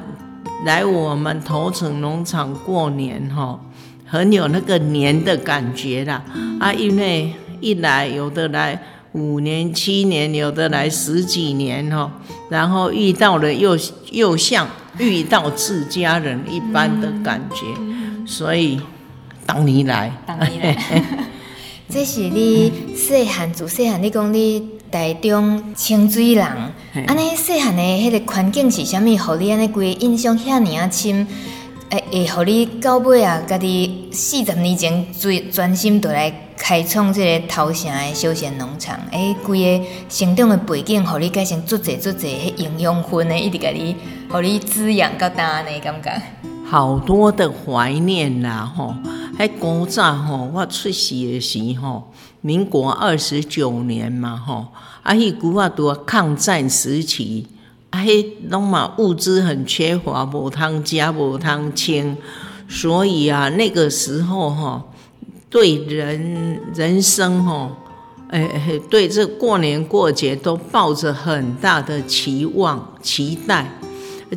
[0.64, 3.60] 来我们头城农场过年哈，
[4.04, 6.22] 很有那个年的感觉啦
[6.58, 6.72] 啊！
[6.72, 8.80] 因为一来有的来
[9.12, 12.10] 五年、七年，有的来十几年哈，
[12.48, 13.78] 然后遇到了又
[14.10, 14.66] 又像
[14.98, 17.64] 遇到自家人一般的感觉，
[18.26, 18.80] 所以
[19.46, 20.76] 当你来，当你来，
[21.88, 24.77] 这是你细汉做细汉，你讲你。
[24.90, 26.46] 台中清水人，
[27.06, 29.16] 安尼细汉的迄个环境是啥物？
[29.18, 31.26] 互你安尼规个印象遐尼啊深，
[31.90, 43.94] 会会互你到尾啊，家己四十年前最专心倒来开创即个头城的休闲农场，诶，规个成长的背景，互你改成足侪足侪迄营养分的，一直甲你，
[44.30, 46.10] 互你滋养到大呢，感觉
[46.64, 48.94] 好多的怀念啦，吼，
[49.38, 52.10] 迄古早吼，我出世的时候。
[52.48, 54.68] 民国二十九年嘛，吼，
[55.02, 57.46] 啊，迄古啊拄啊抗战时期，
[57.90, 62.16] 啊，迄拢嘛物资很缺乏，无通食，无通穿，
[62.66, 64.82] 所以啊，那个时候哈，
[65.50, 67.70] 对人人生吼，
[68.30, 73.78] 诶、欸，对这过年过节都抱着很大的期望、期待。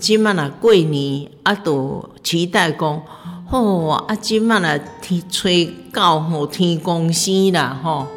[0.01, 3.01] 今嘛啦过年啊，都期待讲。
[3.51, 4.15] 吼啊！
[4.15, 8.07] 即满啊，天吹到吼天公司啦，吼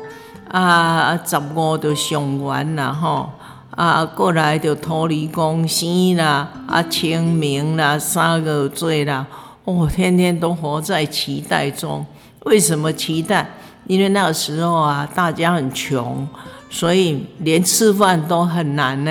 [0.49, 1.19] 啊！
[1.27, 3.31] 十五就上元啦，吼
[3.71, 4.07] 啊！
[4.07, 9.27] 过来就土地公生啦，啊清明啦，三个节啦，
[9.65, 12.07] 哦，天天都活在期待中。
[12.45, 13.51] 为什么期待？
[13.89, 16.29] 因为那个时候啊，大家很穷，
[16.71, 19.11] 所以连吃饭都很难呢。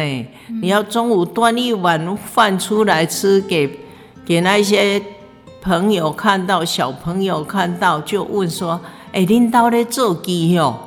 [0.61, 3.69] 你要中午端一碗饭出来吃，给
[4.25, 5.03] 给那些。
[5.63, 8.77] 朋友看到，小朋友看到就问说
[9.13, 10.77] ：“哎、欸，恁兜咧做鸡哦？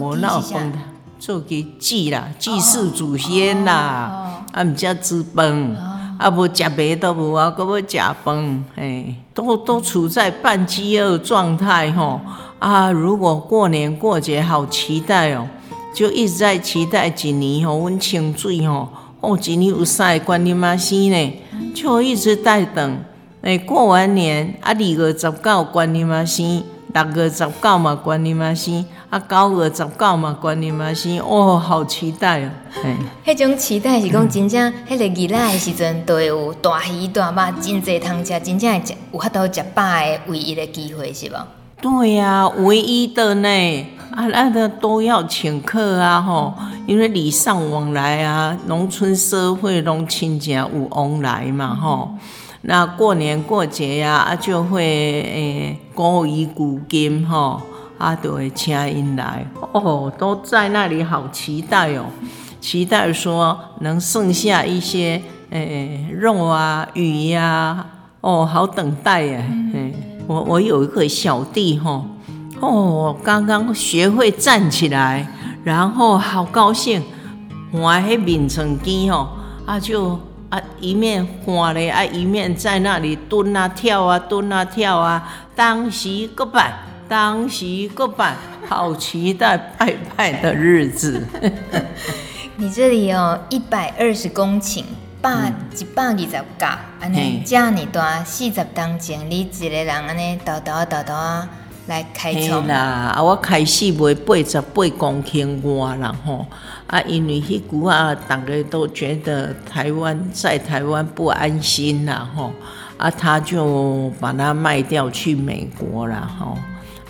[0.00, 0.78] 无闹风的，
[1.18, 5.76] 做鸡祭啦，祭祀祖先啦，啊，毋才煮饭，
[6.18, 12.18] 啊，无食饭都无啊，搁要食饭，哎，都都处在半饥饿状态吼。
[12.58, 15.46] 啊，如果过年过节好期待哦，
[15.94, 18.88] 就一直在期待一年吼，阮清水吼，
[19.20, 21.42] 哦，一年有三个观音妈生呢，
[21.74, 22.98] 就一直在等。”
[23.42, 32.50] 诶，过完年啊，二月十九观音妈生，六月十九嘛观音妈生，啊九月十九嘛观音妈生，哦，好期待哦！
[32.82, 32.96] 诶，
[33.34, 41.36] 迄种期待是讲真正，迄个日来的时阵都会有大鱼大肉，真济通食，真正食有法度食饱的唯一的机会是无？
[41.80, 43.48] 对呀、啊，唯一的呢，
[44.10, 46.54] 啊，那个都要请客啊，吼，
[46.86, 52.10] 因为礼尚往来啊，农村社会拢亲戚有往来嘛，吼。
[52.68, 57.62] 那过年过节呀，啊就会诶，过一古今吼，
[57.96, 59.46] 啊都会请因来。
[59.70, 62.06] 哦，都在那里好期待哦，
[62.60, 67.86] 期待说能剩下一些诶肉啊鱼呀、啊，
[68.20, 69.92] 哦好等待耶，嗯，
[70.26, 72.04] 我我有一个小弟吼，
[72.58, 75.24] 哦刚刚学会站起来，
[75.62, 77.00] 然后好高兴，
[77.70, 79.28] 我还面成机吼，
[79.64, 80.18] 啊就。
[80.48, 86.72] 啊，一面看咧，啊，一面在那里蹲啊跳啊蹲啊跳啊，当时个办，
[87.08, 88.36] 当时个办，
[88.68, 91.26] 好期待拜拜的日子。
[92.56, 94.84] 你这里有一百二十公顷，
[95.20, 96.26] 百一百二十
[96.58, 101.48] 甲，安尼这么大，四十当前，你一个人安尼叨叨叨叨啊。
[101.86, 102.66] 来开创。
[102.66, 106.44] 啦，啊，我开始卖八十八公顷外啦吼，
[106.86, 112.52] 啊，因为迄句啊，大家都觉得台湾在台湾不安心啦吼，
[112.96, 116.56] 啊，他就把它卖掉去美国了吼，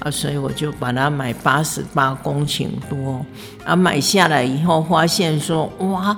[0.01, 3.25] 啊，所以我就把它买八十八公顷多，
[3.65, 6.17] 啊，买下来以后发现说哇。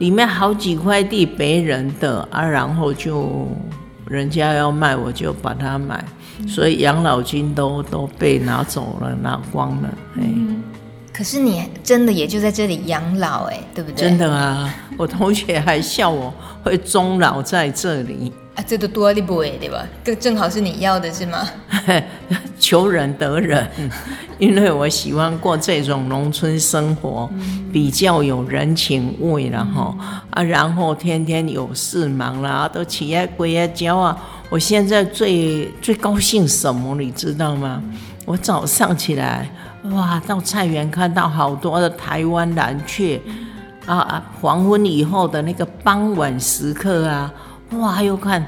[0.00, 3.46] 里面好几块地别人的啊，然后就
[4.06, 6.02] 人家要卖，我就把它买，
[6.48, 9.90] 所以养老金都都被拿走了，拿光了。
[10.16, 10.22] 哎、
[11.20, 14.08] 可是你真的也就在这里养老，哎，对不对？
[14.08, 16.32] 真的啊，我同学还笑我
[16.64, 18.32] 会终老在这里。
[18.54, 19.86] 啊，这都多的不哎对吧？
[20.02, 21.46] 这正好是你要的是吗？
[22.58, 23.68] 求人得人，
[24.40, 27.28] 因为我喜欢过这种农村生活，
[27.70, 29.94] 比较有人情味了哈。
[30.30, 34.16] 啊，然后天天有事忙啦，都起来归啊叫啊。
[34.48, 37.82] 我现在最最高兴什么，你知道吗？
[38.24, 39.46] 我早上起来，
[39.84, 43.20] 哇，到菜园看到好多的台湾蓝雀，
[43.86, 47.32] 啊啊，黄昏以后的那个傍晚时刻啊。
[47.78, 48.02] 哇！
[48.02, 48.44] 又看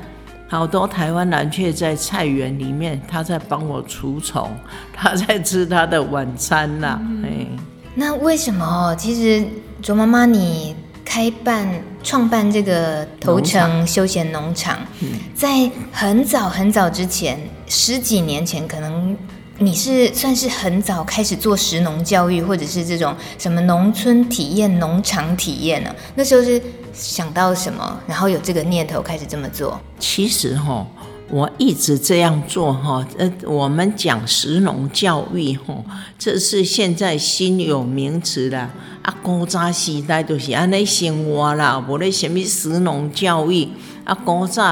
[0.49, 4.51] 好多台湾蓝雀在菜园里面，它在帮我除虫，
[4.93, 7.01] 它在吃它的晚餐呐。
[7.25, 7.59] 哎、嗯，
[7.95, 8.95] 那为什么？
[8.97, 9.47] 其实
[9.81, 10.75] 卓妈妈，你
[11.05, 11.67] 开办
[12.03, 19.17] 创办这个头城休闲农场，嗯、在很早很早之前，十几年前，可能
[19.63, 25.95] 你是算是很早开始做食农教育，或者是这种什么农村体验、农场体验呢？
[26.15, 26.61] 那时候是。
[26.95, 29.81] 想到什么，然后有这个念头开始这么做。
[29.99, 30.87] 其实哈，
[31.31, 33.05] 我一直这样做哈。
[33.17, 35.75] 呃，我们讲食农教育哈，
[36.19, 38.71] 这是现在新有名词啦。
[39.01, 43.67] 啊，古早时代都是安尼生活啦，无咧什么食农教育。
[44.05, 44.63] 啊，古早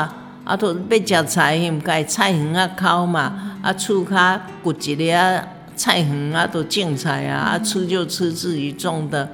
[0.45, 3.50] 啊，都要食菜，唔该菜园啊口嘛。
[3.63, 5.45] 啊，厝骹掘一个啊
[5.77, 7.39] 菜园啊，都种菜啊。
[7.39, 9.29] 啊，吃就吃自己种的。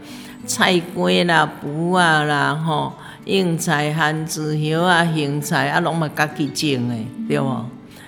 [0.47, 2.93] 菜瓜啦、卜啊啦、吼
[3.25, 6.95] 应菜、番薯叶啊、芹菜啊，拢嘛家己种的，
[7.29, 7.49] 对不？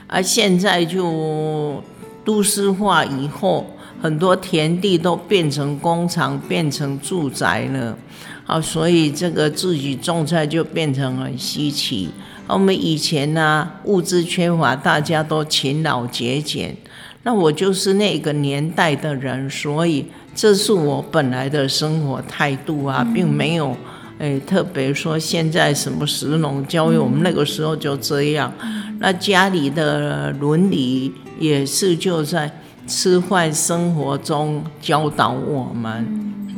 [0.07, 1.83] 啊，现在就
[2.25, 3.66] 都市化以后，
[4.01, 7.99] 很多田地都变成工厂，变成住宅了。
[8.47, 12.11] 啊，所以这个自己种菜就变成很稀奇。
[12.49, 16.76] 我们以前呢、啊，物资缺乏，大家都勤劳节俭。
[17.22, 20.07] 那我就是那个年代的人，所以。
[20.34, 23.76] 这是我本来的生活态度啊，并没有，
[24.18, 28.53] 诶，特别说现在什么食农教育，我们那个时候就这样。
[29.01, 32.49] 那家里的伦理也是就在
[32.86, 36.07] 吃饭生活中教导我们，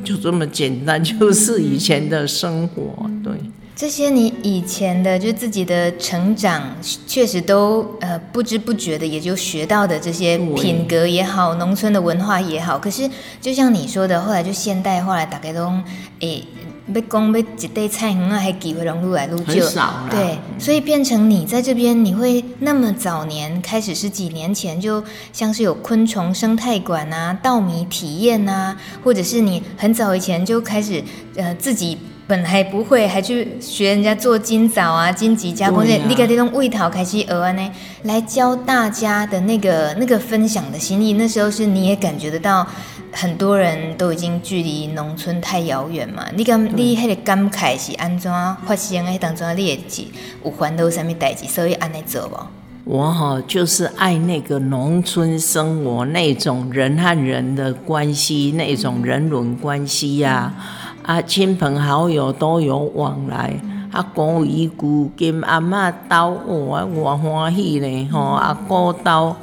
[0.04, 3.32] 就这么简单，就是以前的生活，对。
[3.76, 6.62] 这些你以前的就自己的成长，
[7.06, 12.78] 确实都呃不知不觉的也就学到的这些品格也好，农村的文化也好。
[12.78, 13.08] 可是
[13.40, 15.72] 就像你说的，后来就现代化了，大概都
[16.18, 16.44] 诶
[16.92, 25.02] 被讲被一堆菜园啊，还机会拢愈来愈少，对，所以变成你在这边，你会那么早年开始是几年前，就
[25.32, 31.02] 像是有昆虫生态馆啊、稻米体验啊，或者是你很早以前就开始
[31.36, 31.96] 呃自己。
[32.30, 37.70] 本来不会，还去学人家做金枣啊、荆棘加工，那个这种味桃开始学呢，
[38.04, 41.14] 来教大家的那个那个分享的心意。
[41.14, 42.64] 那时候是你也感觉得到，
[43.10, 46.24] 很多人都已经距离农村太遥远嘛。
[46.36, 48.30] 你感你迄个感慨是安怎
[48.64, 49.18] 发生的？
[49.18, 50.02] 当中你也是
[50.44, 52.36] 有烦恼什么代志，所以安尼做不？
[52.84, 60.79] 我哈就是爱那个农村生活那种人和人的关系，那种人伦关系呀、啊。
[61.10, 69.36] 啊，亲朋好友都有往来，啊，公姨姑跟阿嬷到我我欢喜呢吼，阿哥到，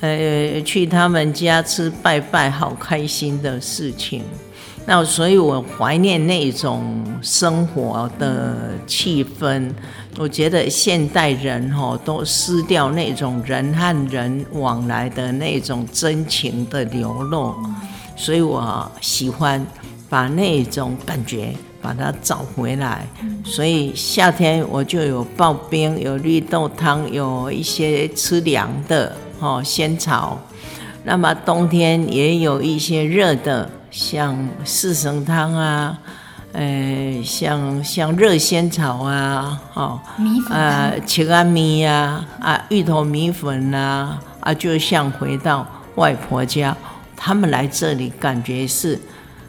[0.00, 4.24] 呃，去他们家吃拜拜，好开心的事情。
[4.86, 9.70] 那所以我怀念那种生活的气氛。
[10.18, 17.54] 我觉得现代人吼都失掉那种人和人往来的那种真情的流露，
[18.16, 19.64] 所以我喜欢。
[20.08, 21.52] 把那种感觉
[21.82, 23.06] 把它找回来，
[23.44, 30.38] 所以夏天我就有刨冰，有绿豆汤，有一些吃凉的哦，仙草。
[31.04, 35.98] 那么冬天也有一些热的，像四神汤啊，
[36.52, 46.74] 呃，像像热仙草啊，哦，米粉啊，切安米呀，啊，芋头米粉啊，啊，就像回到外婆家，
[47.16, 48.98] 他们来这里感觉是。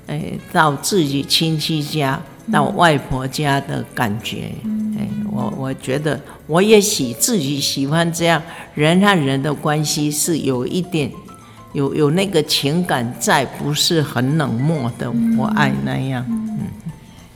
[0.07, 4.51] 哎，到自己亲戚家，到外婆家的感觉，
[4.97, 8.41] 哎，我我觉得我也喜自己喜欢这样，
[8.75, 11.11] 人和人的关系是有一点
[11.73, 16.23] 有有那个情感在，不是很冷漠的我爱那样。
[16.29, 16.59] 嗯，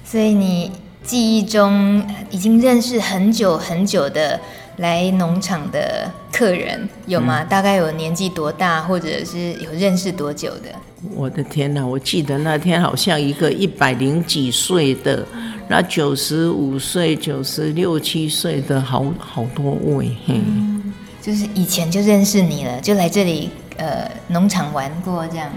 [0.05, 0.71] 所以你
[1.03, 4.39] 记忆中已经认识很久很久的
[4.77, 7.41] 来农场的客人有吗？
[7.41, 10.69] 嗯、大概有年纪多大，或者是有认识多久的？
[11.15, 11.85] 我的天哪！
[11.85, 15.25] 我记得那天好像一个一百零几岁的，
[15.67, 20.15] 那九十五岁、九十六七岁的好好多位。
[20.27, 23.49] 嗯，就是以前就认识你了，就来这里。
[23.77, 25.49] 呃，农场玩过这样，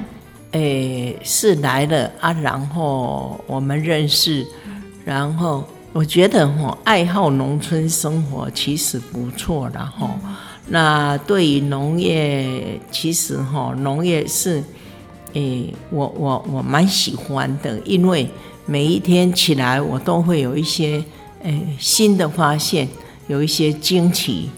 [0.52, 4.46] 诶，是来了啊，然后我们认识，
[5.04, 10.08] 然后我觉得哈，爱好农村生活其实不错的哈。
[10.68, 14.62] 那对于农业，其实哈，农业是，
[15.34, 18.28] 诶，我我我蛮喜欢的，因为
[18.66, 21.02] 每一天起来，我都会有一些
[21.42, 22.88] 诶新的发现，
[23.28, 24.50] 有一些惊奇。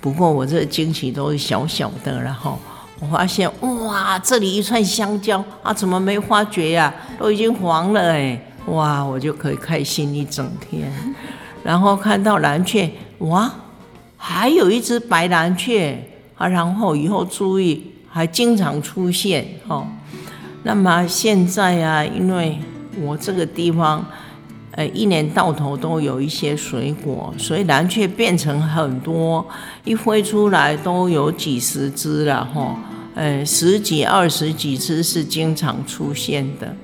[0.00, 2.58] 不过我这惊奇都是小小的，然后。
[3.02, 6.94] 我发现哇，这里一串香蕉啊，怎么没发觉呀？
[7.18, 8.38] 都已经黄了哎！
[8.66, 10.92] 哇，我就可以开心一整天。
[11.62, 12.90] 然后看到蓝雀，
[13.20, 13.50] 哇，
[14.18, 15.98] 还有一只白蓝雀
[16.36, 16.46] 啊。
[16.46, 19.86] 然后以后注意，还经常出现哦。
[20.64, 22.58] 那么现在啊，因为
[23.00, 24.04] 我这个地方，
[24.72, 29.46] 呃，一年到头都有一些水果，所以蓝雀变成很多，
[29.84, 32.76] 一飞出来都有几十只了哈。
[33.14, 36.74] 呃，十几、二十几只是经常出现的。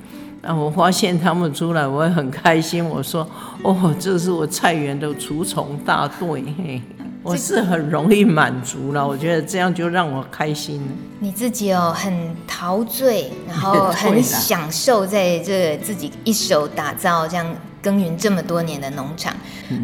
[0.41, 2.83] 那我发现他们出来，我也很开心。
[2.83, 3.27] 我说
[3.63, 6.81] ：“哦，这是我菜园的除虫大队。”嘿，
[7.27, 9.05] 我是很容易满足了。
[9.05, 10.87] 我觉得这样就让我开心了。
[11.19, 17.45] 你自己哦，很陶醉，然后 很享受在这自己一手打造这样
[17.81, 19.33] 耕耘这么多年的农场。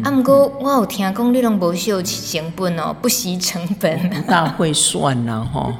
[0.02, 4.08] 啊，不过我有听讲你拢不惜成本哦，不惜成本。
[4.08, 5.76] 不 大会算呐，哈。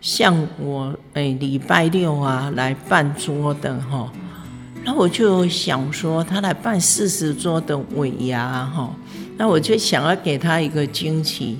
[0.00, 4.08] 像我诶，礼拜六啊来办桌的哈，
[4.84, 8.88] 那我就想说他来办四十桌的尾牙哈，
[9.36, 11.58] 那我就想要给他一个惊喜。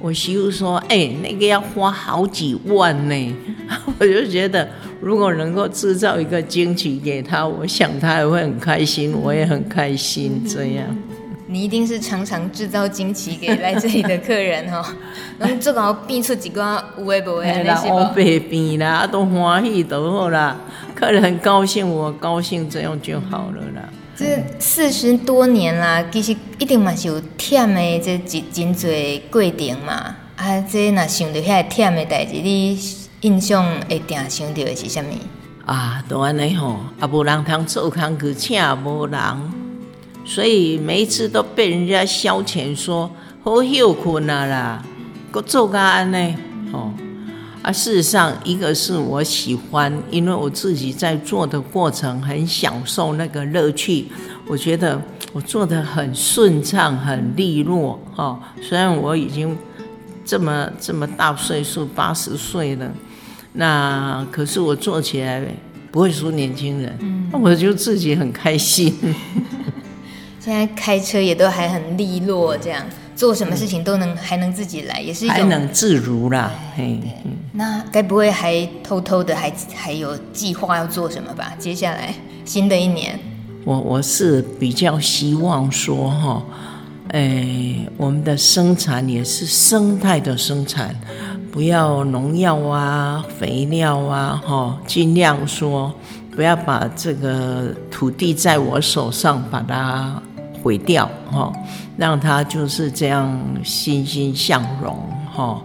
[0.00, 3.36] 我媳妇说，哎，那个要花好几万呢，
[3.98, 4.68] 我就觉得
[5.00, 10.84] 如果能够制造一个惊喜给他，我想他也会很开心，我也很开心这样。
[11.50, 14.94] 你一定是常常制造惊喜给来这里的客人哈，
[15.38, 18.12] 然后这个变出几个有诶无诶那些吗？
[18.14, 20.56] 白变啦，都欢喜都好啦，
[20.94, 23.88] 客人很高兴，我高兴，这样就好了啦。
[24.18, 30.16] 这四十多年啦，其实一定嘛是有忝的这真真济过程嘛。
[30.34, 32.76] 啊，这若想到遐忝的代志，你
[33.20, 35.70] 印象会定想到的是啥物？
[35.70, 39.20] 啊，都安尼吼，啊无人通做工去请无人。
[40.24, 43.08] 所以每一次都被人家消遣说
[43.44, 44.82] 好休困啊啦，
[45.30, 46.34] 搁做个安呢，
[46.72, 46.92] 哦，
[47.62, 54.06] 啊，事实上一个是我喜欢，因为我自己在做的过程很享受那个乐趣，
[54.46, 55.00] 我觉得
[55.32, 59.56] 我做的很顺畅，很利落，哦，虽然我已经
[60.24, 62.90] 这么这么大岁数，八十岁了，
[63.54, 65.42] 那可是我做起来
[65.90, 68.94] 不会输年轻人，那我就自己很开心。
[70.38, 72.82] 现在开车也都还很利落，这样
[73.18, 76.52] 做什么事情都能还能自己来，也是一种还能自如啦。
[76.76, 77.00] 嘿，
[77.50, 81.52] 那该不会还偷偷的还还有计划要做什么吧？
[81.58, 82.14] 接下来
[82.44, 83.18] 新的一年，
[83.64, 86.44] 我我是比较希望说哈，
[87.08, 90.94] 哎，我们的生产也是生态的生产，
[91.50, 95.92] 不要农药啊、肥料啊，哈，尽量说
[96.36, 100.22] 不要把这个土地在我手上把它。
[100.62, 101.52] 毁掉哈，
[101.96, 104.98] 让它就是这样欣欣向荣
[105.32, 105.60] 哈。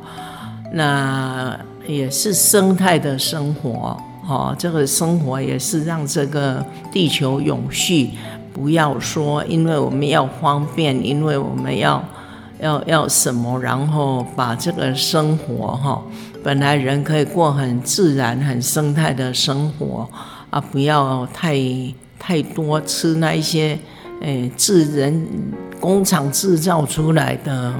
[0.72, 8.10] 那也是生态的生活哈，这个生活也是让这个地球永续。
[8.54, 12.04] 不要说因为我们要方便，因为我们要
[12.60, 16.02] 要要什么，然后把这个生活哈，
[16.44, 20.08] 本来人可以过很自然、很生态的生活
[20.50, 21.58] 啊，不要太
[22.18, 23.78] 太多吃那一些。
[24.22, 25.28] 哎，自人
[25.80, 27.74] 工厂制造出来的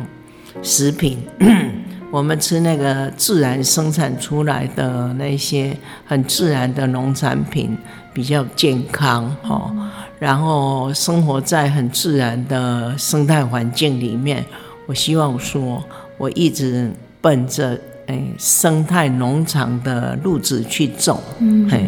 [0.62, 1.20] 食品，
[2.12, 5.76] 我们吃那个自然生产出来的那些
[6.06, 7.78] 很自然的农产品
[8.14, 9.74] 比较健康哈。
[10.20, 14.46] 然后生活在很自然的生态环境里面，
[14.86, 15.84] 我希望说，
[16.18, 21.22] 我一直奔着哎生态农场的路子去走。
[21.40, 21.86] 嗯，嘿。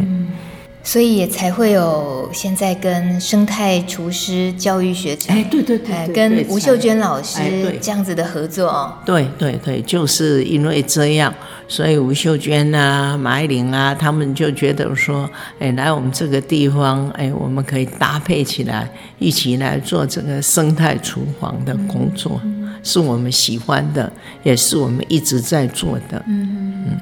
[0.85, 7.39] 所以也才会有现在跟生态厨师教育学程，哎，对对对，哎，跟吴秀娟老师
[7.81, 8.93] 这样子的合作哦。
[9.03, 11.33] 对对对，就是因为这样，
[11.67, 15.27] 所以吴秀娟啊、马爱玲啊，他们就觉得说，
[15.57, 24.11] 哎，来我们这个地方，哎，我们可以搭配起来，一起来做这个生态厨房的工作，嗯、是我们喜欢的，
[24.43, 26.23] 也是我们一直在做的。
[26.27, 27.01] 嗯嗯。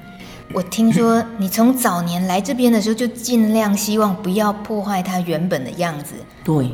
[0.51, 6.15] 我听说你从早年来这边的时候，就尽量希望不要破坏它原本的样子。
[6.43, 6.69] 对，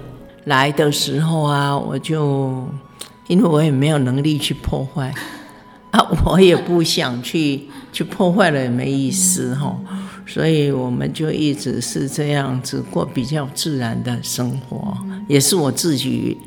[0.46, 2.68] 来的时候啊，我就
[3.28, 5.14] 因为我也没有能力去破坏
[5.92, 9.78] 啊，我也不想去去破坏了也没意思哈，
[10.26, 14.98] 所以我们就一直是这样子过比较自然的生活，
[15.28, 16.38] 也是我自己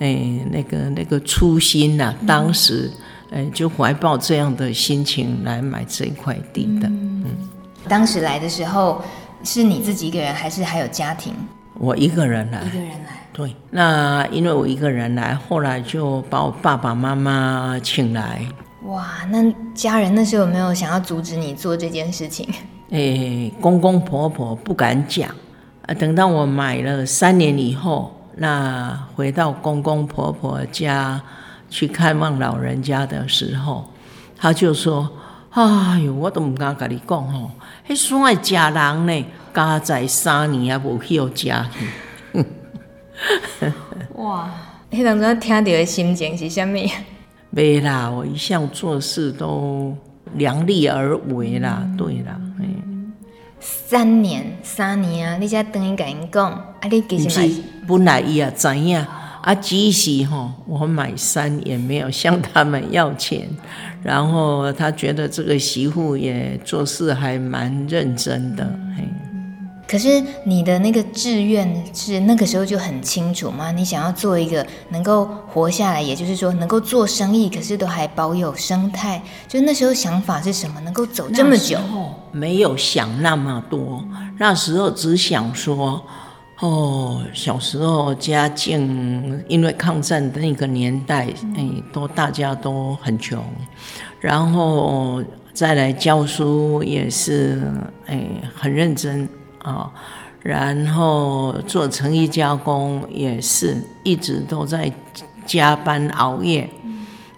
[0.00, 2.90] 哎那个那个初心呐、啊，当时。
[3.32, 6.88] 哎，就怀抱这样的心情来买这一块地的。
[6.88, 7.24] 嗯，
[7.88, 9.00] 当时来的时候
[9.44, 11.32] 是你自己一个人，还是还有家庭？
[11.74, 12.60] 我一个人来。
[12.62, 13.28] 一个人来。
[13.32, 18.44] 对，那因为我一个人来，后来就把我爸爸妈妈请来。
[18.86, 19.38] 哇，那
[19.74, 22.48] 家人那时候有没有想要阻止你做这件事情？
[22.90, 25.30] 哎，公公婆婆不敢讲。
[25.86, 31.22] 啊，等到我买了三年以后，那回到公公婆婆家。
[31.70, 33.90] 去看望老人家的时候，
[34.36, 35.08] 他就说
[35.50, 37.50] ：“哎呦，我都唔敢跟你讲吼，
[37.88, 42.44] 迄山的食人呢，家在三年也无去有家去。
[44.16, 44.50] ”哇，
[44.90, 46.90] 迄当阵听到的心情是啥物？
[47.50, 49.96] 没啦，我一向做事都
[50.34, 53.12] 量力而为啦，嗯、对啦，嗯。
[53.60, 59.06] 三年，三年啊，你才等于跟因讲，啊，你其实本来伊也知影。
[59.42, 63.48] 啊，即使哈，我买山也没有向他们要钱，
[64.02, 68.64] 然后他觉得这个媳妇也做事还蛮认真的，
[68.96, 69.04] 嘿。
[69.88, 73.72] 可是你的那个志愿是那个时候就很清楚吗？
[73.72, 79.20] 你想要做一个能够活下来，也就是说能够做生意，可是都还保有生态。
[79.48, 80.78] 就那时候想法是什么？
[80.82, 81.78] 能够走这么久？
[82.30, 84.04] 没有想那么多，
[84.38, 86.04] 那时候只想说。
[86.60, 93.42] 哦，小时候家境因为抗战的那个年代，哎，都大家都很穷，
[94.20, 97.62] 然后再来教书也是
[98.04, 99.26] 哎很认真
[99.60, 99.90] 啊，哦，
[100.42, 104.92] 然后做成衣加工也是一直都在
[105.46, 106.68] 加班熬夜，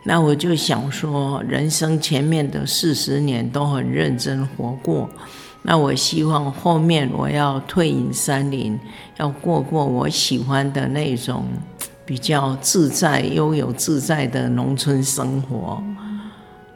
[0.03, 5.09] 那我就想说，人生前面的四十年都很认真活过。
[5.65, 8.77] 那我希望后面我要退隐山林，
[9.23, 11.45] 要过过我喜欢的那种
[12.05, 15.81] 比较自在、悠游自在的农村生活。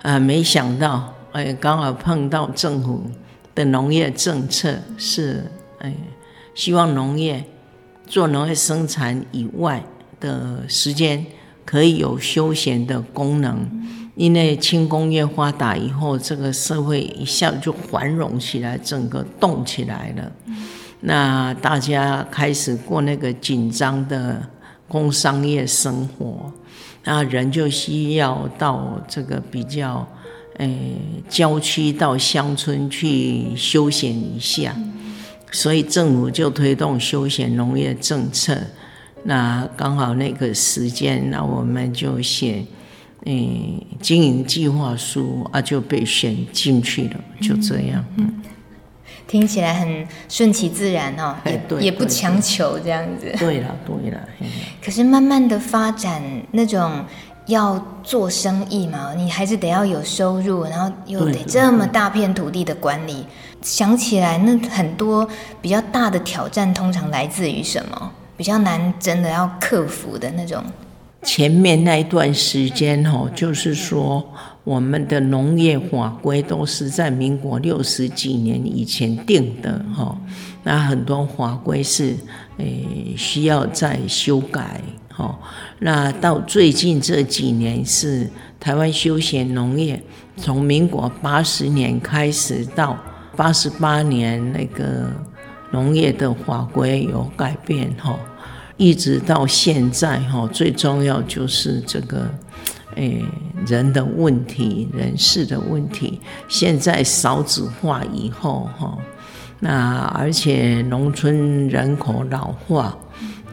[0.03, 3.03] 啊，没想到哎，刚好碰到政府
[3.53, 5.93] 的农业政策是哎，
[6.55, 7.45] 希望农业
[8.07, 9.83] 做农业生产以外
[10.21, 11.27] 的时间
[11.65, 13.69] 可以有休闲的功能。
[14.15, 20.33] 因为轻工业发达以后，这个社会一下就繁荣起来，整个动起来了。
[21.09, 24.43] 那大家开始过那个紧张的
[24.89, 26.53] 工商业生活，
[27.05, 30.05] 那人就需要到这个比较
[30.59, 30.97] 诶
[31.29, 34.75] 郊区到乡村去休闲一下，
[35.53, 38.59] 所以政府就推动休闲农业政策。
[39.23, 42.65] 那刚好那个时间，那我们就写。
[43.29, 48.05] 嗯，经营计划书啊就被选进去了，就这样。
[48.19, 48.33] 嗯，
[49.27, 53.33] 听起来很顺其自然哦，也也不强求这样子。
[53.39, 54.21] 对了，对了。
[54.85, 56.23] 可是慢慢的发展，
[56.53, 57.05] 那种
[57.47, 63.27] 要做生意嘛，你还是得要有收入，然后又得这么大片土地的管理。
[63.63, 65.29] 想起来，那很多
[65.61, 68.13] 比较大的挑战，通常来自于什么？
[68.37, 70.63] 比较难，真的要克服的那种。
[71.23, 74.25] 前面那一段时间，哦，就是说
[74.67, 80.21] 我们的农业法规都是在民国六十几年以前定的，哈，
[80.65, 82.17] 那很多法规是
[82.59, 85.39] 诶需要再修改，哈，
[85.79, 90.03] 那到最近这几年是台湾休闲农业，
[90.37, 92.99] 从民国八十年开始到
[93.37, 95.13] 八十八年那个
[95.71, 98.19] 农业的法规有改变，哈。
[98.79, 102.29] 一直到现在哈，最重要就是这个，
[102.97, 103.25] 诶，
[103.67, 106.21] 人的问题，人事的问题。
[106.49, 108.99] 现在少子化以后哈，
[109.61, 112.97] 那而且农村人口老化，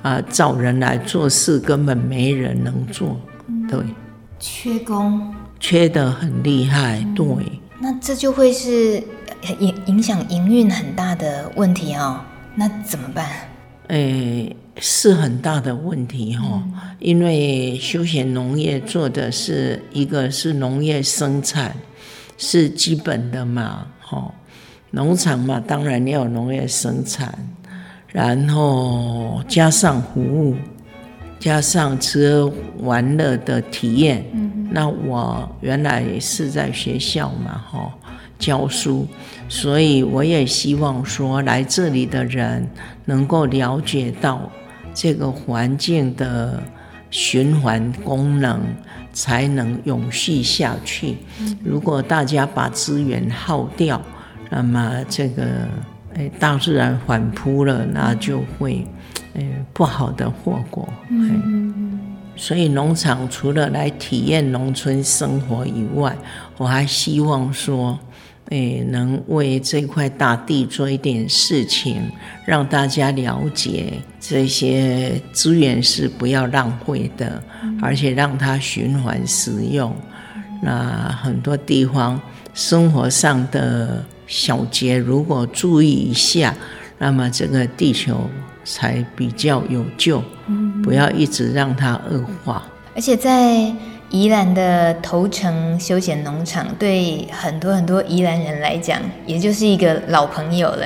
[0.02, 3.18] 啊，找人来做事根本没人能做，
[3.70, 3.80] 对，
[4.40, 7.26] 缺工，缺的很厉害，对。
[7.80, 9.04] 那这就会是
[9.60, 12.22] 影影响营运很大的问题哦。
[12.56, 13.28] 那怎么办？
[13.88, 21.76] 诶，是很大的问题哈，嗯、因为休闲农业做的是一个是农业生产，
[22.38, 24.34] 是基本的嘛，哈，
[24.92, 27.34] 农场嘛，当然要有农业生产，
[28.08, 30.56] 然后加上服务，
[31.40, 34.26] 加上吃喝玩乐的体验。
[34.34, 37.94] 嗯，那我原来是在学校嘛，哈。
[38.40, 39.08] 教书，
[39.48, 42.68] 所以我也希望说，来这里的人
[43.06, 44.52] 能够了解到
[44.94, 46.62] 这个环境的
[47.10, 48.62] 循环功能，
[49.12, 51.18] 才能永续下去。
[51.64, 54.02] 如果大家把资源耗掉，
[54.50, 55.68] 那么这个
[56.14, 58.88] 诶大自然反扑了，那就会
[59.34, 62.00] 诶不好的后果嗯。
[62.36, 66.16] 所以农场除了来体验农村生活以外，
[66.58, 68.00] 我还希望说。
[68.50, 72.12] 诶，能为这块大地做一点事情，
[72.46, 77.42] 让大家了解这些资源是不要浪费的，
[77.82, 79.96] 而且让它循环使用。
[80.62, 82.20] 那很多地方
[82.54, 86.54] 生活上的小节，如果注意一下，
[87.00, 88.30] 那么这个地球
[88.64, 90.24] 才比较有救。
[90.84, 92.64] 不要一直让它恶化。
[92.94, 93.74] 而且在。
[94.14, 100.86] 宜兰的头城休闲农场对很多很多宜兰人来讲，也就是一个老朋友了。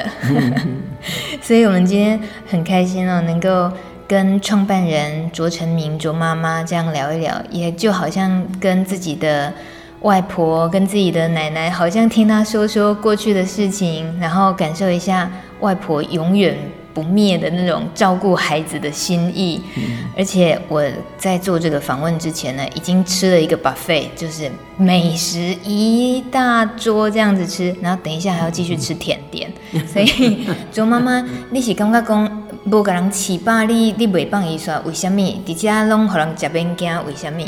[1.44, 2.18] 所以，我们今天
[2.50, 3.70] 很开心哦，能够
[4.08, 9.54] 跟创办人卓成明卓妈妈这样聊一聊，也就好像跟自己的
[10.04, 16.58] 外婆、跟自己的奶奶，好像听她说说过去的事情，然后感受一下外婆永远。
[16.98, 19.84] 不灭的那种照顾孩子的心意，嗯、
[20.18, 20.84] 而且我
[21.16, 29.48] 在做这个访问之前呢，已经吃了一个 buffet，就是美食一大桌这样子吃，然后等一下还要继续吃甜点。
[29.74, 35.22] 嗯、所以卓妈妈，你是感觉讲无给人吃饱，你你袂放伊说为什么？
[35.46, 37.44] 底下拢可能食免惊，为什么？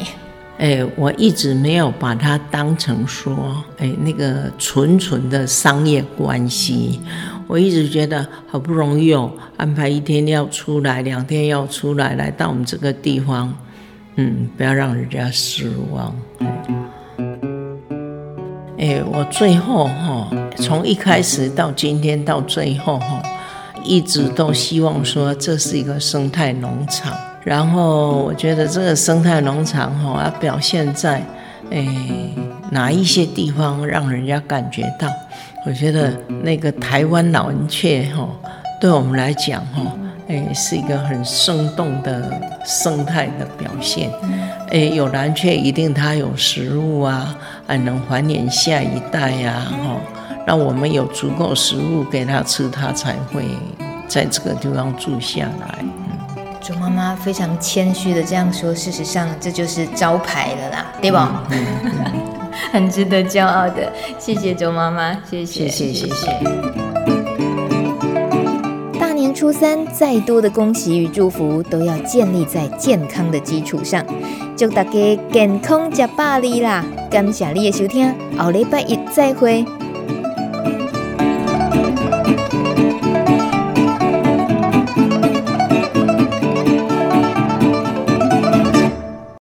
[0.60, 7.00] 哎，我一直没有把它当成说，哎，那个纯纯的商业关系。
[7.50, 13.52] 我一直觉得好不容易哦，安排一天要出来，两天要出来，来到我们这个地方，
[14.18, 16.16] 嗯，不要让人家失望。
[18.78, 23.20] 哎，我最后哈，从一开始到今天到最后哈，
[23.84, 27.18] 一直都希望说这是一个生态农场。
[27.43, 31.26] 然后我觉得这个生态农场哈，要表现在
[31.72, 31.84] 哎
[32.70, 35.10] 哪一些地方，让人家感觉到。
[35.66, 38.28] 我觉得那个台湾老人雀哈，
[38.80, 39.82] 对我们来讲哈，
[40.28, 42.32] 哎，是一个很生动的
[42.66, 44.10] 生态的表现。
[44.72, 47.36] 哎，有蓝雀一定它有食物啊，
[47.68, 49.97] 还能繁衍下一代呀，哈，
[50.47, 53.43] 让我们有足够食物给它吃，它才会
[54.07, 55.80] 在这个地方住下来。
[56.62, 61.43] 卓妈妈非常谦虚的这样说，事实上这就是招牌了啦，对吧？
[61.51, 62.39] 嗯嗯嗯
[62.72, 66.28] 很值得骄傲的，谢谢周妈妈，谢谢谢谢谢谢。
[68.99, 74.05] 大年初三，再多的恭喜与祝福都要建立在健康的基础上，
[74.55, 76.86] 祝大家健康吃百里啦！
[77.10, 79.66] 感谢你的收听，后礼拜一再会。